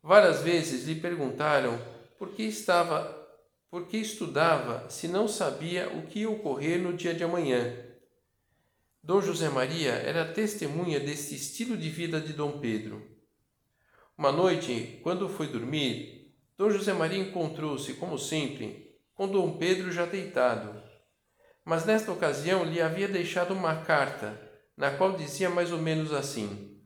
Várias 0.00 0.42
vezes 0.42 0.86
lhe 0.86 0.94
perguntaram 0.94 1.76
por 2.16 2.30
que 2.30 2.44
estava, 2.44 3.28
por 3.68 3.88
que 3.88 3.96
estudava, 3.96 4.88
se 4.88 5.08
não 5.08 5.26
sabia 5.26 5.88
o 5.88 6.06
que 6.06 6.20
ia 6.20 6.30
ocorrer 6.30 6.80
no 6.80 6.96
dia 6.96 7.12
de 7.12 7.24
amanhã. 7.24 7.76
Dom 9.02 9.20
José 9.20 9.48
Maria 9.48 9.92
era 9.92 10.32
testemunha 10.32 11.00
desse 11.00 11.34
estilo 11.34 11.76
de 11.76 11.90
vida 11.90 12.20
de 12.20 12.32
Dom 12.32 12.60
Pedro. 12.60 13.04
Uma 14.16 14.30
noite, 14.30 15.00
quando 15.02 15.28
foi 15.28 15.48
dormir, 15.48 16.32
Dom 16.56 16.70
José 16.70 16.92
Maria 16.92 17.18
encontrou-se, 17.18 17.94
como 17.94 18.18
sempre, 18.18 18.94
com 19.14 19.26
Dom 19.26 19.56
Pedro 19.56 19.90
já 19.90 20.06
deitado. 20.06 20.80
Mas 21.64 21.84
nesta 21.84 22.12
ocasião 22.12 22.64
lhe 22.64 22.80
havia 22.80 23.08
deixado 23.08 23.52
uma 23.52 23.82
carta 23.82 24.49
na 24.80 24.90
qual 24.90 25.14
dizia 25.14 25.50
mais 25.50 25.70
ou 25.70 25.78
menos 25.78 26.10
assim: 26.10 26.80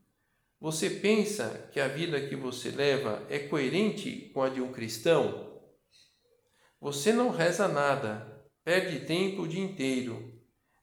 Você 0.60 0.90
pensa 0.90 1.70
que 1.72 1.78
a 1.78 1.86
vida 1.86 2.20
que 2.26 2.34
você 2.34 2.70
leva 2.70 3.24
é 3.30 3.38
coerente 3.38 4.32
com 4.34 4.42
a 4.42 4.48
de 4.48 4.60
um 4.60 4.72
cristão? 4.72 5.62
Você 6.80 7.12
não 7.12 7.30
reza 7.30 7.68
nada, 7.68 8.44
perde 8.64 9.06
tempo 9.06 9.42
o 9.42 9.48
dia 9.48 9.62
inteiro, 9.62 10.34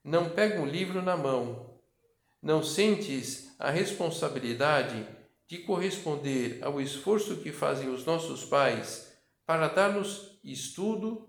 não 0.02 0.30
pega 0.30 0.62
um 0.62 0.66
livro 0.66 1.02
na 1.02 1.18
mão, 1.18 1.82
não 2.42 2.64
sentes 2.64 3.54
a 3.60 3.70
responsabilidade 3.70 5.06
de 5.46 5.58
corresponder 5.58 6.60
ao 6.64 6.80
esforço 6.80 7.42
que 7.42 7.52
fazem 7.52 7.90
os 7.90 8.06
nossos 8.06 8.46
pais 8.46 9.14
para 9.46 9.68
dar-nos 9.68 10.40
estudo, 10.46 11.28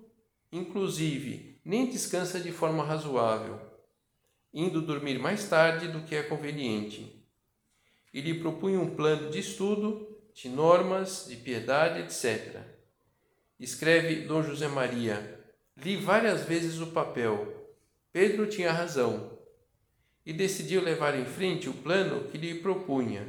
inclusive 0.53 1.61
nem 1.65 1.91
descansa 1.91 2.39
de 2.39 2.53
forma 2.53 2.85
razoável 2.85 3.72
indo 4.53 4.83
dormir 4.83 5.19
mais 5.19 5.49
tarde 5.49 5.89
do 5.89 6.03
que 6.03 6.15
é 6.15 6.23
conveniente. 6.23 7.25
E 8.13 8.21
lhe 8.21 8.35
propunha 8.35 8.79
um 8.79 8.95
plano 8.95 9.31
de 9.31 9.39
estudo, 9.39 10.19
de 10.35 10.49
normas, 10.49 11.27
de 11.29 11.37
piedade, 11.37 12.01
etc. 12.01 12.61
Escreve 13.59 14.27
Dom 14.27 14.43
José 14.43 14.69
Maria: 14.69 15.41
Li 15.77 15.97
várias 15.97 16.45
vezes 16.45 16.81
o 16.81 16.89
papel. 16.89 17.77
Pedro 18.13 18.47
tinha 18.47 18.73
razão. 18.73 19.39
E 20.25 20.33
decidiu 20.33 20.83
levar 20.83 21.19
em 21.19 21.25
frente 21.25 21.69
o 21.69 21.75
plano 21.75 22.29
que 22.29 22.39
lhe 22.39 22.57
propunha. 22.57 23.27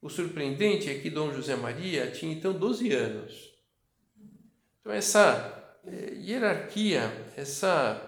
O 0.00 0.08
surpreendente 0.08 0.88
é 0.88 0.98
que 0.98 1.10
Dom 1.10 1.32
José 1.32 1.54
Maria 1.56 2.10
tinha 2.10 2.32
então 2.32 2.52
12 2.52 2.92
anos. 2.92 3.54
Então, 4.80 4.92
essa 4.92 5.78
é, 5.84 6.14
hierarquia, 6.14 7.32
essa 7.36 8.07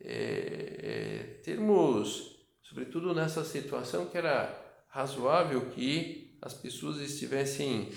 é, 0.00 0.78
é, 0.82 1.40
termos, 1.42 2.46
sobretudo 2.62 3.14
nessa 3.14 3.44
situação 3.44 4.06
que 4.06 4.18
era 4.18 4.84
razoável 4.88 5.70
que 5.70 6.38
as 6.40 6.54
pessoas 6.54 6.98
estivessem 6.98 7.90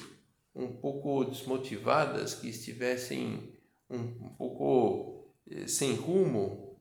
um 0.55 0.67
pouco 0.67 1.25
desmotivadas, 1.25 2.35
que 2.35 2.49
estivessem 2.49 3.53
um, 3.89 3.97
um 3.97 4.35
pouco 4.37 5.33
eh, 5.49 5.67
sem 5.67 5.95
rumo. 5.95 6.79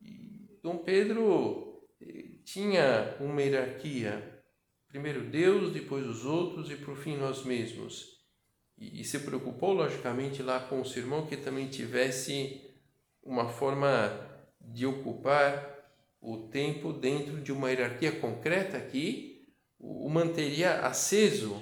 E 0.00 0.58
Dom 0.62 0.78
Pedro 0.78 1.86
eh, 2.00 2.38
tinha 2.44 3.16
uma 3.20 3.42
hierarquia, 3.42 4.42
primeiro 4.88 5.30
Deus, 5.30 5.72
depois 5.72 6.06
os 6.06 6.24
outros 6.24 6.70
e 6.70 6.76
por 6.76 6.96
fim 6.96 7.16
nós 7.16 7.44
mesmos. 7.44 8.20
E, 8.76 9.00
e 9.00 9.04
se 9.04 9.20
preocupou 9.20 9.72
logicamente 9.72 10.42
lá 10.42 10.60
com 10.60 10.80
o 10.80 10.84
seu 10.84 11.02
irmão 11.02 11.26
que 11.26 11.36
também 11.36 11.68
tivesse 11.68 12.60
uma 13.22 13.48
forma 13.48 14.29
de 14.72 14.86
ocupar 14.86 15.78
o 16.20 16.48
tempo 16.48 16.92
dentro 16.92 17.40
de 17.40 17.50
uma 17.52 17.70
hierarquia 17.70 18.12
concreta 18.12 18.80
que 18.80 19.48
o 19.78 20.08
manteria 20.08 20.80
aceso 20.80 21.60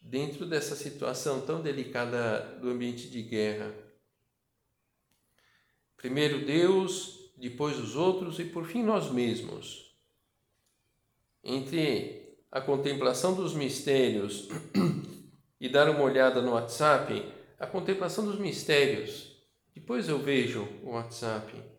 dentro 0.00 0.46
dessa 0.46 0.74
situação 0.74 1.40
tão 1.40 1.60
delicada 1.60 2.58
do 2.60 2.70
ambiente 2.70 3.10
de 3.10 3.22
guerra. 3.22 3.74
Primeiro 5.96 6.44
Deus, 6.46 7.32
depois 7.36 7.78
os 7.78 7.96
outros 7.96 8.38
e 8.38 8.44
por 8.44 8.66
fim 8.66 8.82
nós 8.82 9.10
mesmos. 9.10 9.94
Entre 11.44 12.38
a 12.50 12.60
contemplação 12.60 13.34
dos 13.34 13.54
mistérios 13.54 14.48
e 15.60 15.68
dar 15.68 15.90
uma 15.90 16.02
olhada 16.02 16.40
no 16.40 16.52
WhatsApp, 16.52 17.32
a 17.58 17.66
contemplação 17.66 18.24
dos 18.24 18.38
mistérios. 18.38 19.36
Depois 19.74 20.08
eu 20.08 20.18
vejo 20.18 20.66
o 20.82 20.90
WhatsApp 20.90 21.75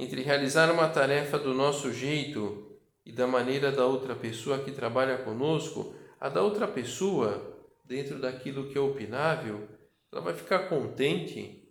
entre 0.00 0.22
realizar 0.22 0.70
uma 0.72 0.88
tarefa 0.88 1.38
do 1.38 1.52
nosso 1.52 1.92
jeito 1.92 2.78
e 3.04 3.12
da 3.12 3.26
maneira 3.26 3.70
da 3.70 3.84
outra 3.84 4.14
pessoa 4.14 4.58
que 4.58 4.72
trabalha 4.72 5.18
conosco, 5.18 5.94
a 6.18 6.28
da 6.28 6.42
outra 6.42 6.66
pessoa, 6.66 7.58
dentro 7.84 8.18
daquilo 8.18 8.68
que 8.68 8.78
é 8.78 8.80
opinável, 8.80 9.68
ela 10.10 10.22
vai 10.22 10.34
ficar 10.34 10.68
contente. 10.68 11.68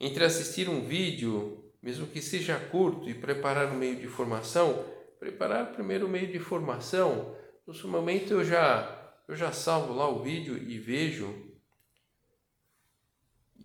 Entre 0.00 0.24
assistir 0.24 0.68
um 0.68 0.84
vídeo, 0.84 1.70
mesmo 1.82 2.06
que 2.06 2.22
seja 2.22 2.58
curto, 2.58 3.08
e 3.08 3.14
preparar 3.14 3.70
um 3.70 3.76
meio 3.76 3.96
de 3.96 4.08
formação, 4.08 4.84
preparar 5.18 5.72
primeiro 5.72 6.06
o 6.06 6.08
meio 6.08 6.32
de 6.32 6.38
formação. 6.38 7.36
No 7.66 7.74
seu 7.74 7.88
momento 7.88 8.32
eu 8.32 8.44
já 8.44 8.98
eu 9.28 9.36
já 9.36 9.52
salvo 9.52 9.94
lá 9.94 10.08
o 10.08 10.22
vídeo 10.22 10.58
e 10.58 10.78
vejo 10.78 11.52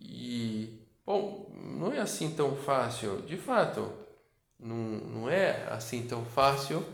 E, 0.00 0.77
bom, 1.08 1.50
não 1.54 1.90
é 1.90 2.00
assim 2.00 2.34
tão 2.34 2.54
fácil, 2.54 3.22
de 3.22 3.38
fato, 3.38 3.90
não, 4.60 4.76
não 4.76 5.30
é 5.30 5.66
assim 5.70 6.06
tão 6.06 6.22
fácil, 6.22 6.84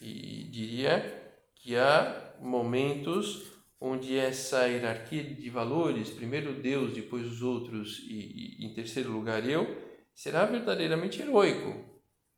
e 0.00 0.44
diria 0.44 1.34
que 1.56 1.74
há 1.74 2.32
momentos 2.40 3.42
onde 3.80 4.16
essa 4.16 4.68
hierarquia 4.68 5.24
de 5.24 5.50
valores, 5.50 6.10
primeiro 6.10 6.52
Deus, 6.62 6.94
depois 6.94 7.26
os 7.26 7.42
outros 7.42 7.98
e, 8.08 8.60
e 8.60 8.66
em 8.66 8.72
terceiro 8.72 9.10
lugar 9.10 9.44
eu, 9.44 9.66
será 10.14 10.44
verdadeiramente 10.44 11.20
heróico. 11.20 11.84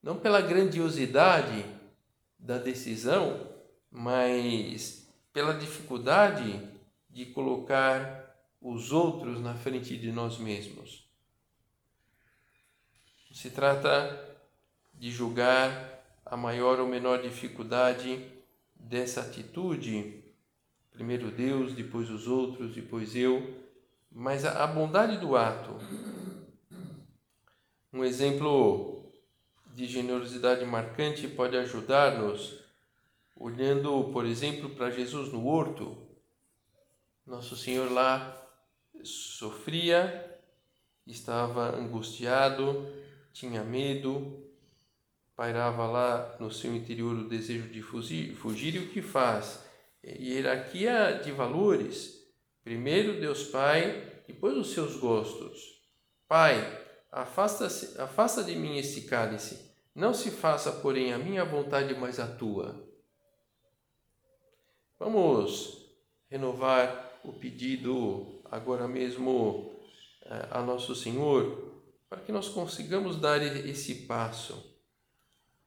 Não 0.03 0.19
pela 0.19 0.41
grandiosidade 0.41 1.63
da 2.39 2.57
decisão, 2.57 3.53
mas 3.91 5.07
pela 5.31 5.53
dificuldade 5.53 6.59
de 7.11 7.27
colocar 7.27 8.35
os 8.63 8.93
outros 8.93 9.43
na 9.43 9.55
frente 9.55 9.95
de 9.95 10.11
nós 10.11 10.39
mesmos. 10.39 11.08
Se 13.39 13.51
trata 13.51 14.37
de 14.93 15.13
julgar 15.13 16.03
a 16.27 16.37
maior 16.37 16.81
ou 16.81 16.89
menor 16.89 17.23
dificuldade 17.23 18.29
dessa 18.75 19.21
atitude 19.21 20.25
primeiro 20.91 21.31
Deus, 21.31 21.73
depois 21.73 22.11
os 22.11 22.27
outros, 22.27 22.75
depois 22.75 23.15
eu, 23.15 23.65
mas 24.11 24.45
a, 24.45 24.67
bondade 24.67 25.19
do 25.19 25.37
ato. 25.37 25.77
Um 27.93 28.03
exemplo 28.03 29.09
de 29.73 29.87
generosidade 29.87 30.65
marcante 30.65 31.29
pode 31.29 31.57
ajudar-nos, 31.57 32.59
olhando, 33.37 34.11
por 34.13 34.27
exemplo, 34.27 34.71
para 34.71 34.91
Jesus 34.91 35.33
no 35.33 35.47
horto. 35.47 35.97
Nosso 37.25 37.57
Senhor 37.57 37.89
lá 37.93 38.37
sofria, 39.05 40.29
estava 41.07 41.77
angustiado, 41.77 42.99
tinha 43.39 43.63
medo, 43.63 44.45
pairava 45.37 45.87
lá 45.87 46.37
no 46.41 46.51
seu 46.51 46.75
interior 46.75 47.15
o 47.15 47.29
desejo 47.29 47.69
de 47.69 47.81
fugir, 47.81 48.35
fugir 48.35 48.75
e 48.75 48.79
o 48.81 48.89
que 48.89 49.01
faz? 49.01 49.65
hierarquia 50.05 51.21
de 51.23 51.31
valores. 51.31 52.27
Primeiro 52.65 53.21
Deus 53.21 53.45
Pai, 53.45 54.23
depois 54.27 54.57
os 54.57 54.73
seus 54.73 54.97
gostos. 54.97 55.81
Pai, 56.27 56.57
afasta, 57.13 57.67
afasta 58.03 58.43
de 58.43 58.57
mim 58.57 58.77
esse 58.77 59.03
cálice. 59.03 59.73
Não 59.95 60.13
se 60.13 60.33
faça, 60.33 60.73
porém, 60.73 61.13
a 61.13 61.19
minha 61.19 61.45
vontade, 61.45 61.95
mas 61.95 62.19
a 62.19 62.27
tua. 62.27 62.75
Vamos 64.99 65.87
renovar 66.29 67.21
o 67.23 67.33
pedido 67.33 68.43
agora 68.51 68.89
mesmo 68.89 69.73
eh, 70.25 70.49
a 70.51 70.61
nosso 70.61 70.95
Senhor, 70.95 71.68
para 72.09 72.21
que 72.21 72.33
nós 72.33 72.49
consigamos 72.49 73.17
dar 73.17 73.43
esse 73.43 74.07
passo, 74.07 74.79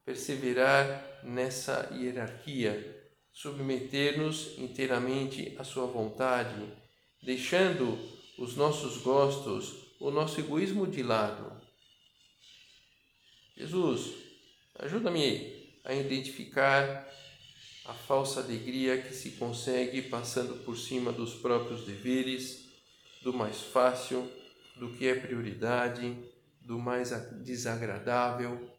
perseverar 0.04 1.22
nessa 1.24 1.90
hierarquia 1.94 3.02
submeter-nos 3.32 4.58
inteiramente 4.58 5.56
à 5.58 5.64
Sua 5.64 5.86
vontade, 5.86 6.62
deixando 7.22 7.98
os 8.38 8.56
nossos 8.56 8.98
gostos, 8.98 9.96
o 10.00 10.12
nosso 10.12 10.40
egoísmo 10.40 10.88
de 10.88 11.04
lado. 11.04 11.62
Jesus, 13.56 14.14
ajuda-me 14.80 15.80
a 15.84 15.94
identificar 15.94 17.08
a 17.86 17.94
falsa 17.94 18.42
alegria 18.42 19.02
que 19.02 19.14
se 19.14 19.32
consegue 19.32 20.04
passando 20.04 20.64
por 20.64 20.78
cima 20.78 21.12
dos 21.12 21.36
próprios 21.36 21.86
deveres, 21.86 22.70
do 23.22 23.34
mais 23.34 23.62
fácil, 23.62 24.30
do 24.76 24.90
que 24.94 25.08
é 25.08 25.16
prioridade, 25.16 26.18
do 26.62 26.80
mais 26.80 27.12
desagradável. 27.44 28.70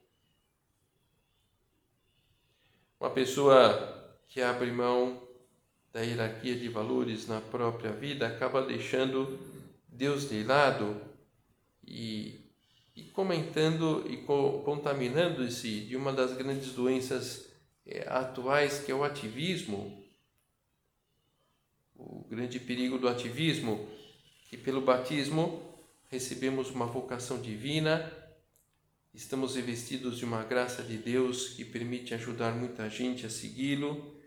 Uma 2.99 3.11
pessoa 3.11 4.17
que 4.29 4.41
abre 4.41 4.71
mão 4.71 5.29
da 5.93 6.01
hierarquia 6.01 6.57
de 6.57 6.69
valores 6.69 7.27
na 7.27 7.41
própria 7.41 7.93
vida 7.93 8.27
acaba 8.27 8.63
deixando 8.63 9.39
Deus 9.89 10.29
de 10.29 10.43
lado 10.43 11.03
e, 11.87 12.51
e 12.97 13.03
comentando 13.05 14.05
e 14.09 14.19
co 14.19 14.63
contaminando-se 14.65 15.81
de 15.81 15.97
uma 15.97 16.13
das 16.13 16.33
grandes 16.33 16.73
doenças 16.73 17.53
é, 17.85 18.09
atuais 18.09 18.79
que 18.79 18.91
é 18.91 18.95
o 18.95 19.05
ativismo. 19.05 20.03
O 21.95 22.25
grande 22.29 22.59
perigo 22.59 22.99
do 22.99 23.07
ativismo, 23.07 23.89
que 24.49 24.57
pelo 24.57 24.81
batismo 24.81 25.72
recebemos 26.13 26.69
uma 26.71 26.85
vocação 26.85 27.41
divina, 27.41 28.13
estamos 29.15 29.57
revestidos 29.57 30.19
de 30.19 30.27
uma 30.27 30.45
graça 30.45 30.83
de 30.83 30.99
Deus 30.99 31.49
que 31.49 31.65
permite 31.65 32.13
ajudar 32.13 32.55
muita 32.55 32.91
gente 32.91 33.25
a 33.25 33.31
segui-lo 33.31 34.21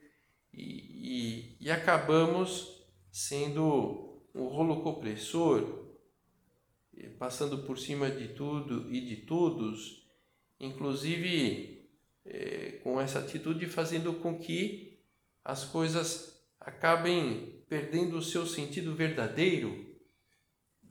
e, 0.52 0.64
e, 0.64 1.58
e 1.62 1.70
acabamos 1.70 2.84
sendo 3.12 4.20
um 4.34 4.48
rolo 4.48 4.82
compressor, 4.82 5.86
passando 7.20 7.60
por 7.60 7.78
cima 7.78 8.10
de 8.10 8.30
tudo 8.30 8.92
e 8.92 9.00
de 9.02 9.18
todos, 9.18 10.10
inclusive 10.60 11.88
é, 12.26 12.80
com 12.84 13.00
essa 13.00 13.20
atitude 13.20 13.68
fazendo 13.68 14.12
com 14.14 14.40
que 14.40 14.98
as 15.44 15.64
coisas 15.64 16.44
acabem 16.60 17.64
perdendo 17.70 18.18
o 18.18 18.24
seu 18.24 18.48
sentido 18.48 18.96
verdadeiro 18.96 19.95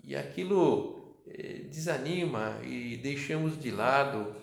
e 0.05 0.15
aquilo 0.15 1.17
é, 1.27 1.61
desanima 1.61 2.61
e 2.63 2.97
deixamos 2.99 3.59
de 3.59 3.71
lado, 3.71 4.37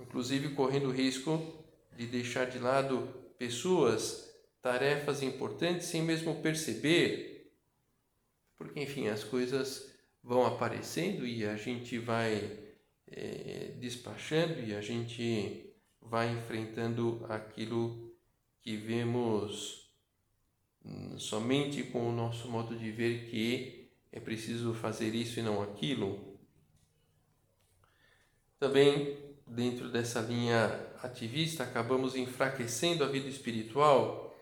inclusive 0.00 0.54
correndo 0.54 0.90
risco 0.90 1.64
de 1.96 2.06
deixar 2.06 2.46
de 2.46 2.58
lado 2.58 3.08
pessoas, 3.38 4.32
tarefas 4.60 5.22
importantes 5.22 5.88
sem 5.88 6.02
mesmo 6.02 6.40
perceber, 6.40 7.52
porque 8.56 8.80
enfim 8.80 9.08
as 9.08 9.24
coisas 9.24 9.92
vão 10.22 10.46
aparecendo 10.46 11.26
e 11.26 11.44
a 11.44 11.56
gente 11.56 11.98
vai 11.98 12.74
é, 13.10 13.74
despachando 13.80 14.60
e 14.60 14.74
a 14.74 14.80
gente 14.80 15.74
vai 16.00 16.30
enfrentando 16.30 17.26
aquilo 17.28 18.14
que 18.60 18.76
vemos 18.76 19.81
somente 21.18 21.82
com 21.84 22.08
o 22.08 22.12
nosso 22.12 22.48
modo 22.48 22.76
de 22.76 22.90
ver 22.90 23.30
que 23.30 23.90
é 24.10 24.20
preciso 24.20 24.74
fazer 24.74 25.14
isso 25.14 25.38
e 25.38 25.42
não 25.42 25.62
aquilo. 25.62 26.38
Também 28.58 29.16
dentro 29.46 29.90
dessa 29.90 30.20
linha 30.20 30.66
ativista, 31.02 31.64
acabamos 31.64 32.16
enfraquecendo 32.16 33.04
a 33.04 33.08
vida 33.08 33.28
espiritual 33.28 34.36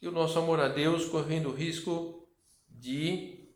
e 0.00 0.08
o 0.08 0.12
nosso 0.12 0.38
amor 0.38 0.60
a 0.60 0.68
Deus 0.68 1.06
correndo 1.06 1.50
o 1.50 1.54
risco 1.54 2.26
de 2.68 3.48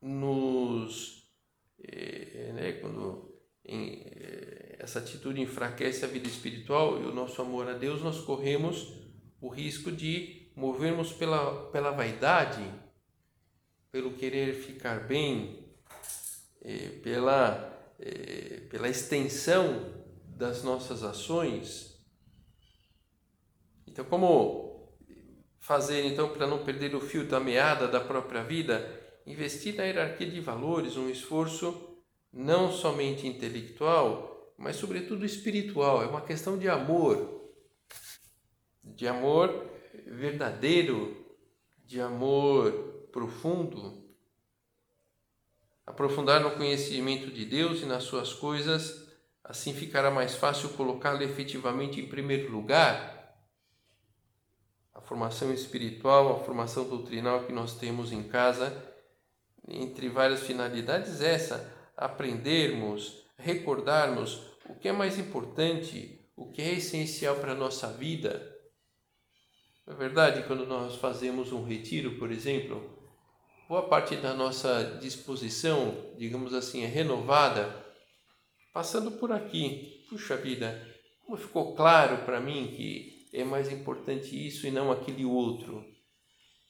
nos. 0.00 1.24
É, 1.78 2.52
né, 2.52 2.72
quando 2.80 3.34
em, 3.64 4.02
é, 4.04 4.76
essa 4.80 4.98
atitude 4.98 5.40
enfraquece 5.40 6.04
a 6.04 6.08
vida 6.08 6.26
espiritual 6.26 7.00
e 7.00 7.06
o 7.06 7.14
nosso 7.14 7.40
amor 7.40 7.68
a 7.68 7.74
Deus, 7.74 8.02
nós 8.02 8.20
corremos 8.20 8.92
o 9.40 9.48
risco 9.48 9.92
de 9.92 10.45
movermos 10.56 11.12
pela, 11.12 11.70
pela 11.70 11.90
vaidade, 11.90 12.64
pelo 13.92 14.14
querer 14.14 14.54
ficar 14.54 15.06
bem, 15.06 15.68
é, 16.62 16.88
pela, 17.02 17.94
pela 18.70 18.88
extensão 18.88 20.04
das 20.24 20.62
nossas 20.62 21.02
ações. 21.02 21.96
Então, 23.86 24.04
como 24.04 24.94
fazer 25.60 26.04
então 26.04 26.30
para 26.30 26.46
não 26.46 26.64
perder 26.64 26.94
o 26.94 27.00
fio 27.00 27.26
da 27.26 27.38
meada 27.38 27.86
da 27.86 28.00
própria 28.00 28.42
vida? 28.42 29.02
Investir 29.26 29.74
na 29.74 29.84
hierarquia 29.84 30.30
de 30.30 30.40
valores, 30.40 30.96
um 30.96 31.08
esforço 31.08 31.98
não 32.32 32.70
somente 32.70 33.26
intelectual, 33.26 34.54
mas 34.58 34.76
sobretudo 34.76 35.24
espiritual. 35.24 36.02
É 36.02 36.06
uma 36.06 36.20
questão 36.20 36.58
de 36.58 36.68
amor, 36.68 37.50
de 38.84 39.08
amor 39.08 39.75
verdadeiro, 40.06 41.26
de 41.84 42.00
amor 42.00 42.72
profundo. 43.12 44.04
Aprofundar 45.86 46.40
no 46.40 46.52
conhecimento 46.52 47.30
de 47.30 47.44
Deus 47.44 47.82
e 47.82 47.86
nas 47.86 48.04
suas 48.04 48.32
coisas 48.32 49.06
Assim 49.48 49.72
ficará 49.72 50.10
mais 50.10 50.34
fácil 50.34 50.70
colocá-lo 50.70 51.22
efetivamente 51.22 52.00
em 52.00 52.08
primeiro 52.08 52.50
lugar. 52.50 53.32
A 54.92 55.00
formação 55.00 55.52
espiritual, 55.52 56.34
a 56.34 56.44
formação 56.44 56.88
doutrinal 56.88 57.44
que 57.44 57.52
nós 57.52 57.76
temos 57.78 58.10
em 58.10 58.24
casa, 58.24 58.76
entre 59.68 60.08
várias 60.08 60.40
finalidades, 60.40 61.20
essa: 61.20 61.72
aprendermos, 61.96 63.24
recordarmos 63.38 64.42
o 64.68 64.74
que 64.74 64.88
é 64.88 64.92
mais 64.92 65.16
importante, 65.16 66.28
o 66.34 66.50
que 66.50 66.60
é 66.60 66.72
essencial 66.72 67.36
para 67.36 67.52
a 67.52 67.56
nossa 67.56 67.86
vida. 67.92 68.55
É 69.88 69.94
verdade? 69.94 70.42
Quando 70.48 70.66
nós 70.66 70.96
fazemos 70.96 71.52
um 71.52 71.62
retiro, 71.62 72.18
por 72.18 72.32
exemplo, 72.32 72.90
boa 73.68 73.88
parte 73.88 74.16
da 74.16 74.34
nossa 74.34 74.98
disposição, 75.00 76.12
digamos 76.18 76.52
assim, 76.52 76.82
é 76.82 76.88
renovada, 76.88 77.84
passando 78.72 79.12
por 79.12 79.30
aqui. 79.30 80.04
Puxa 80.08 80.36
vida, 80.36 80.84
como 81.24 81.38
ficou 81.38 81.76
claro 81.76 82.18
para 82.24 82.40
mim 82.40 82.72
que 82.76 83.28
é 83.32 83.44
mais 83.44 83.70
importante 83.70 84.34
isso 84.34 84.66
e 84.66 84.72
não 84.72 84.90
aquele 84.90 85.24
outro. 85.24 85.84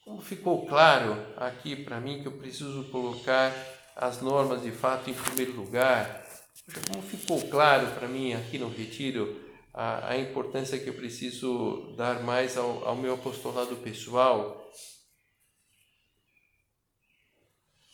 Como 0.05 0.21
ficou 0.21 0.67
claro 0.67 1.17
aqui 1.37 1.75
para 1.75 1.99
mim 1.99 2.21
que 2.21 2.27
eu 2.27 2.33
preciso 2.33 2.83
colocar 2.91 3.51
as 3.95 4.21
normas 4.21 4.61
de 4.61 4.71
fato 4.71 5.09
em 5.09 5.13
primeiro 5.13 5.53
lugar. 5.53 6.23
Puxa, 6.65 6.81
como 6.87 7.01
ficou 7.01 7.41
claro 7.49 7.87
para 7.95 8.07
mim 8.07 8.33
aqui 8.33 8.59
no 8.59 8.69
retiro 8.69 9.46
a, 9.77 10.09
a, 10.09 10.17
importância 10.17 10.79
que 10.79 10.89
eu 10.89 10.95
preciso 10.95 11.93
dar 11.95 12.23
mais 12.23 12.57
ao, 12.57 12.83
ao 12.83 12.95
meu 12.95 13.13
apostolado 13.13 13.75
pessoal, 13.75 14.67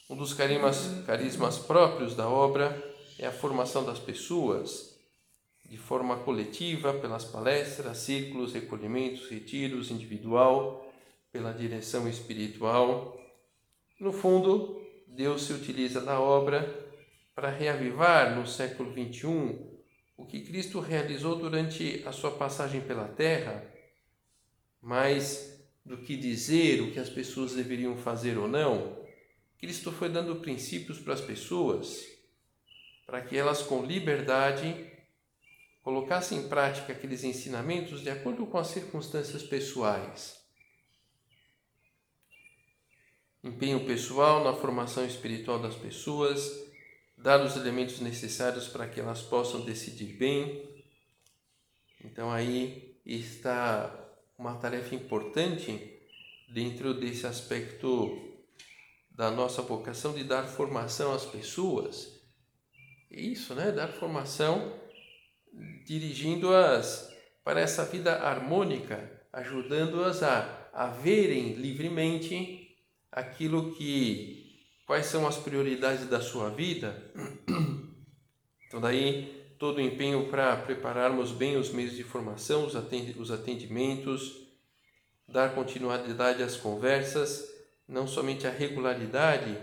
Um 0.09 0.15
dos 0.15 0.31
carismas, 0.33 1.03
carismas 1.07 1.57
próprios 1.57 2.13
da 2.13 2.29
obra 2.29 2.93
é 3.17 3.25
a 3.25 3.31
formação 3.31 3.83
das 3.83 3.97
pessoas, 3.97 4.95
de 5.65 5.75
forma 5.75 6.17
coletiva, 6.17 6.93
pelas 6.93 7.25
palestras, 7.25 7.97
círculos, 7.97 8.53
recolhimentos, 8.53 9.27
retiros, 9.27 9.89
individual, 9.89 10.85
pela 11.31 11.51
direção 11.51 12.07
espiritual. 12.07 13.19
No 13.99 14.13
fundo, 14.13 14.79
Deus 15.07 15.43
se 15.43 15.53
utiliza 15.53 15.99
da 15.99 16.19
obra 16.19 16.61
para 17.33 17.49
reavivar 17.49 18.35
no 18.35 18.45
século 18.45 18.91
XXI 18.91 19.72
o 20.15 20.26
que 20.26 20.41
Cristo 20.41 20.80
realizou 20.80 21.36
durante 21.36 22.04
a 22.06 22.12
sua 22.12 22.32
passagem 22.32 22.82
pela 22.82 23.08
terra, 23.08 23.65
mais 24.82 25.62
do 25.86 25.97
que 25.97 26.15
dizer 26.15 26.82
o 26.82 26.91
que 26.91 26.99
as 26.99 27.10
pessoas 27.10 27.54
deveriam 27.54 27.97
fazer 27.97 28.38
ou 28.38 28.47
não 28.47 29.04
Cristo 29.63 29.93
foi 29.93 30.10
dando 30.10 30.41
princípios 30.41 30.99
para 30.99 31.13
as 31.13 31.21
pessoas, 31.21 32.06
para 33.06 33.21
que 33.21 33.38
elas 33.38 33.62
com 33.62 33.86
liberdade 33.86 34.91
colocassem 35.82 36.39
em 36.39 36.49
prática 36.49 36.91
aqueles 36.91 37.23
ensinamentos 37.23 38.02
de 38.02 38.10
acordo 38.10 38.45
com 38.45 38.58
as 38.58 38.67
circunstâncias 38.67 39.41
pessoais. 39.41 40.38
Empenho 43.41 43.86
pessoal 43.86 44.43
na 44.43 44.54
formação 44.54 45.06
espiritual 45.06 45.58
das 45.58 45.76
pessoas, 45.76 46.62
dar 47.23 47.41
os 47.41 47.55
elementos 47.55 48.01
necessários 48.01 48.67
para 48.67 48.86
que 48.86 48.99
elas 48.99 49.21
possam 49.21 49.62
decidir 49.62 50.17
bem. 50.17 50.69
Então 52.03 52.29
aí 52.29 52.99
está 53.05 53.97
uma 54.38 54.57
tarefa 54.57 54.93
importante 54.93 56.01
dentro 56.53 56.93
desse 56.93 57.25
aspecto 57.25 58.29
da 59.09 59.31
nossa 59.31 59.62
vocação 59.62 60.13
de 60.13 60.25
dar 60.25 60.43
formação 60.43 61.13
às 61.13 61.25
pessoas. 61.25 62.21
Isso, 63.09 63.55
né? 63.55 63.71
Dar 63.71 63.88
formação 63.88 64.77
dirigindo-as 65.86 67.09
para 67.41 67.62
essa 67.62 67.86
vida 67.86 68.15
harmônica, 68.15 69.21
ajudando-as 69.31 70.23
a, 70.23 70.69
a 70.73 70.88
verem 70.88 71.53
livremente 71.53 72.75
aquilo 73.09 73.73
que 73.75 74.42
quais 74.85 75.05
são 75.05 75.27
as 75.27 75.37
prioridades 75.37 76.07
da 76.07 76.21
sua 76.21 76.49
vida. 76.49 77.11
Então 78.67 78.81
daí 78.81 79.55
todo 79.59 79.77
o 79.77 79.81
empenho 79.81 80.29
para 80.29 80.57
prepararmos 80.57 81.31
bem 81.31 81.57
os 81.57 81.69
meios 81.69 81.95
de 81.95 82.03
formação, 82.03 82.65
os 82.65 83.31
atendimentos, 83.31 84.47
dar 85.27 85.53
continuidade 85.53 86.41
às 86.41 86.57
conversas 86.57 87.53
não 87.87 88.07
somente 88.07 88.47
a 88.47 88.51
regularidade, 88.51 89.57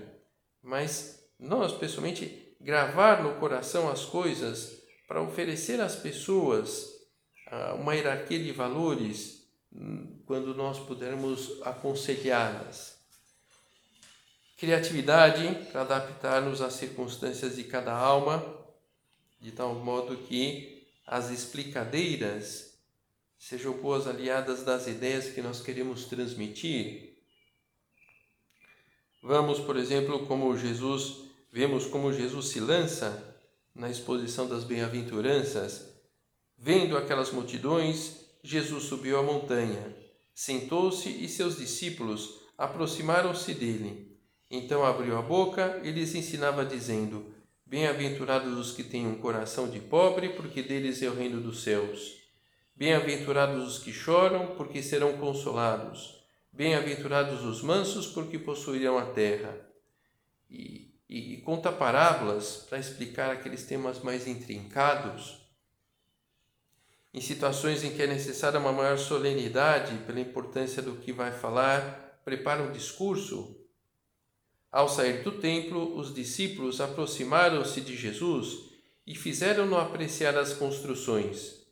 mas 0.62 1.28
nós, 1.38 1.72
pessoalmente, 1.72 2.54
gravar 2.60 3.22
no 3.22 3.34
coração 3.36 3.88
as 3.90 4.04
coisas 4.04 4.82
para 5.08 5.22
oferecer 5.22 5.80
às 5.80 5.96
pessoas 5.96 6.86
ah, 7.46 7.74
uma 7.74 7.94
hierarquia 7.94 8.38
de 8.38 8.52
valores 8.52 9.48
hum, 9.72 10.22
quando 10.26 10.54
nós 10.54 10.78
pudermos 10.78 11.60
aconselhá-las. 11.62 12.99
Criatividade 14.60 15.66
para 15.72 15.80
adaptar-nos 15.80 16.62
às 16.62 16.74
circunstâncias 16.74 17.56
de 17.56 17.64
cada 17.64 17.92
alma, 17.92 18.44
de 19.40 19.50
tal 19.50 19.74
modo 19.74 20.16
que 20.16 20.86
as 21.04 21.30
explicadeiras 21.30 22.78
sejam 23.36 23.72
boas 23.72 24.06
aliadas 24.06 24.62
das 24.62 24.86
ideias 24.86 25.30
que 25.30 25.42
nós 25.42 25.60
queremos 25.60 26.04
transmitir 26.04 27.10
Vamos, 29.22 29.58
por 29.58 29.76
exemplo, 29.76 30.26
como 30.26 30.56
Jesus, 30.56 31.24
vemos 31.52 31.84
como 31.86 32.10
Jesus 32.10 32.48
se 32.48 32.58
lança 32.58 33.36
na 33.74 33.90
exposição 33.90 34.48
das 34.48 34.64
bem-aventuranças. 34.64 35.92
Vendo 36.56 36.96
aquelas 36.96 37.30
multidões, 37.30 38.16
Jesus 38.42 38.84
subiu 38.84 39.18
a 39.18 39.22
montanha, 39.22 39.94
sentou-se 40.34 41.08
e 41.08 41.28
seus 41.28 41.58
discípulos 41.58 42.40
aproximaram-se 42.56 43.52
dele. 43.52 44.09
Então 44.50 44.84
abriu 44.84 45.16
a 45.16 45.22
boca 45.22 45.80
e 45.84 45.92
lhes 45.92 46.14
ensinava, 46.14 46.64
dizendo: 46.64 47.32
Bem-aventurados 47.64 48.58
os 48.58 48.72
que 48.72 48.82
têm 48.82 49.06
um 49.06 49.18
coração 49.18 49.70
de 49.70 49.78
pobre, 49.78 50.30
porque 50.30 50.60
deles 50.60 51.00
é 51.02 51.08
o 51.08 51.14
reino 51.14 51.40
dos 51.40 51.62
céus. 51.62 52.18
Bem-aventurados 52.74 53.64
os 53.64 53.78
que 53.78 53.92
choram, 53.92 54.56
porque 54.56 54.82
serão 54.82 55.18
consolados. 55.18 56.20
Bem-aventurados 56.50 57.44
os 57.44 57.62
mansos, 57.62 58.08
porque 58.08 58.40
possuirão 58.40 58.98
a 58.98 59.06
terra. 59.06 59.56
E, 60.50 60.92
e, 61.08 61.34
e 61.34 61.36
conta 61.42 61.70
parábolas 61.70 62.66
para 62.68 62.78
explicar 62.78 63.30
aqueles 63.30 63.64
temas 63.64 64.00
mais 64.00 64.26
intrincados. 64.26 65.40
Em 67.14 67.20
situações 67.20 67.84
em 67.84 67.92
que 67.92 68.02
é 68.02 68.06
necessária 68.08 68.58
uma 68.58 68.72
maior 68.72 68.98
solenidade 68.98 69.96
pela 70.06 70.18
importância 70.18 70.82
do 70.82 70.96
que 70.96 71.12
vai 71.12 71.30
falar, 71.30 72.20
prepara 72.24 72.62
um 72.62 72.72
discurso. 72.72 73.59
Ao 74.70 74.88
sair 74.88 75.24
do 75.24 75.32
templo, 75.32 75.98
os 75.98 76.14
discípulos 76.14 76.80
aproximaram-se 76.80 77.80
de 77.80 77.96
Jesus 77.96 78.70
e 79.06 79.14
fizeram-no 79.14 79.76
apreciar 79.76 80.36
as 80.38 80.52
construções. 80.52 81.66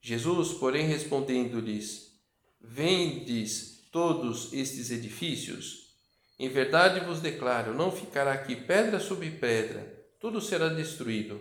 Jesus, 0.00 0.52
porém, 0.52 0.86
respondendo-lhes: 0.86 2.12
Vendes 2.60 3.88
todos 3.90 4.52
estes 4.52 4.90
edifícios? 4.90 5.88
Em 6.38 6.48
verdade 6.48 7.04
vos 7.04 7.20
declaro: 7.20 7.74
não 7.74 7.90
ficará 7.90 8.32
aqui 8.32 8.54
pedra 8.54 9.00
sobre 9.00 9.30
pedra, 9.30 10.06
tudo 10.20 10.40
será 10.40 10.68
destruído. 10.68 11.40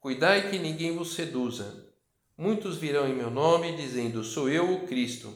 Cuidai 0.00 0.50
que 0.50 0.58
ninguém 0.58 0.96
vos 0.96 1.14
seduza. 1.14 1.86
Muitos 2.36 2.76
virão 2.76 3.08
em 3.08 3.14
meu 3.14 3.30
nome, 3.30 3.76
dizendo: 3.76 4.24
Sou 4.24 4.48
eu 4.48 4.74
o 4.74 4.86
Cristo, 4.86 5.34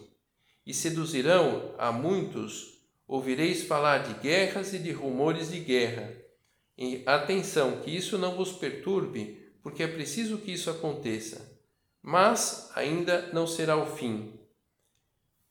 e 0.66 0.74
seduzirão 0.74 1.74
a 1.78 1.92
muitos. 1.92 2.81
Ouvireis 3.12 3.64
falar 3.64 3.98
de 3.98 4.14
guerras 4.22 4.72
e 4.72 4.78
de 4.78 4.90
rumores 4.90 5.50
de 5.50 5.58
guerra. 5.60 6.10
E 6.78 7.02
atenção, 7.04 7.82
que 7.82 7.94
isso 7.94 8.16
não 8.16 8.34
vos 8.34 8.52
perturbe, 8.52 9.52
porque 9.62 9.82
é 9.82 9.86
preciso 9.86 10.38
que 10.38 10.50
isso 10.50 10.70
aconteça. 10.70 11.60
Mas 12.00 12.70
ainda 12.74 13.28
não 13.34 13.46
será 13.46 13.76
o 13.76 13.84
fim. 13.84 14.40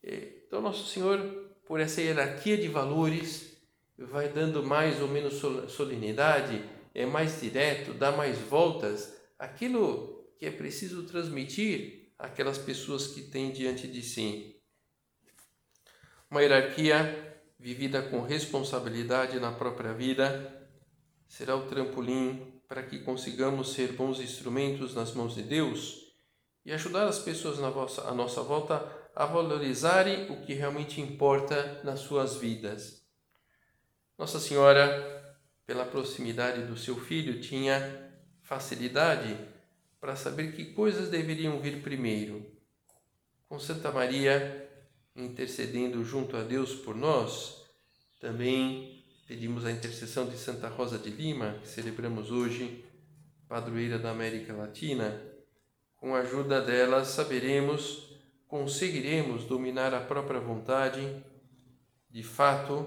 Então, 0.02 0.60
Nosso 0.60 0.88
Senhor, 0.88 1.20
por 1.68 1.80
essa 1.80 2.02
hierarquia 2.02 2.58
de 2.58 2.68
valores, 2.68 3.56
vai 3.96 4.28
dando 4.28 4.64
mais 4.64 5.00
ou 5.00 5.08
menos 5.08 5.36
solenidade, 5.72 6.68
é 6.96 7.06
mais 7.06 7.42
direto, 7.42 7.94
dá 7.94 8.12
mais 8.12 8.40
voltas, 8.40 9.16
aquilo 9.38 10.26
que 10.40 10.48
é 10.48 10.52
preciso 10.52 11.04
transmitir 11.04 12.12
àquelas 12.18 12.58
pessoas 12.58 13.06
que 13.06 13.22
têm 13.22 13.52
diante 13.52 13.88
de 13.88 14.02
si. 14.02 14.60
Uma 16.28 16.42
hierarquia 16.42 17.31
vivida 17.62 18.02
com 18.02 18.22
responsabilidade 18.22 19.40
na 19.40 19.52
própria 19.52 19.94
vida 19.94 20.68
será 21.28 21.56
o 21.56 21.68
trampolim 21.68 22.60
para 22.68 22.82
que 22.82 22.98
consigamos 23.00 23.74
ser 23.74 23.94
bons 23.94 24.20
instrumentos 24.20 24.96
nas 24.96 25.14
mãos 25.14 25.36
de 25.36 25.44
Deus 25.44 26.12
e 26.66 26.72
ajudar 26.74 27.06
as 27.06 27.20
pessoas 27.20 27.60
na 27.60 27.70
vossa, 27.70 28.02
à 28.10 28.16
nossa 28.16 28.42
volta 28.42 28.84
a 29.16 29.28
valorizarem 29.28 30.32
o 30.32 30.42
que 30.42 30.56
realmente 30.56 31.00
importa 31.00 31.82
nas 31.84 32.00
suas 32.00 32.36
vidas. 32.36 33.06
Nossa 34.18 34.40
Senhora, 34.40 35.38
pela 35.68 35.86
proximidade 35.86 36.64
do 36.64 36.76
seu 36.76 36.98
filho, 37.00 37.42
tinha 37.42 38.12
facilidade 38.42 39.38
para 40.00 40.16
saber 40.16 40.54
que 40.54 40.74
coisas 40.74 41.10
deveriam 41.10 41.60
vir 41.60 41.84
primeiro. 41.84 42.44
Com 43.48 43.60
Santa 43.60 43.92
Maria 43.92 44.71
intercedendo 45.16 46.04
junto 46.04 46.38
a 46.38 46.42
Deus 46.42 46.74
por 46.76 46.96
nós, 46.96 47.66
também 48.20 49.04
pedimos 49.28 49.66
a 49.66 49.72
intercessão 49.72 50.28
de 50.28 50.38
Santa 50.38 50.68
Rosa 50.68 50.98
de 50.98 51.10
Lima, 51.10 51.60
que 51.62 51.68
celebramos 51.68 52.32
hoje, 52.32 52.86
padroeira 53.48 53.98
da 53.98 54.12
América 54.12 54.54
Latina. 54.54 55.22
Com 55.98 56.16
a 56.16 56.20
ajuda 56.20 56.62
dela, 56.62 57.06
saberemos 57.06 58.12
conseguiremos 58.52 59.46
dominar 59.46 59.94
a 59.94 60.02
própria 60.02 60.42
vontade, 60.42 61.24
de 62.10 62.22
fato, 62.22 62.86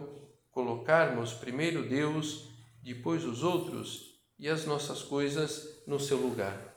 colocarmos 0.51 1.33
primeiro 1.33 1.89
Deus, 1.89 2.51
depois 2.83 3.25
os 3.25 3.43
outros 3.43 4.21
e 4.39 4.47
as 4.47 4.67
nossas 4.67 5.01
coisas 5.01 5.83
no 5.87 5.99
seu 5.99 6.19
lugar. 6.19 6.77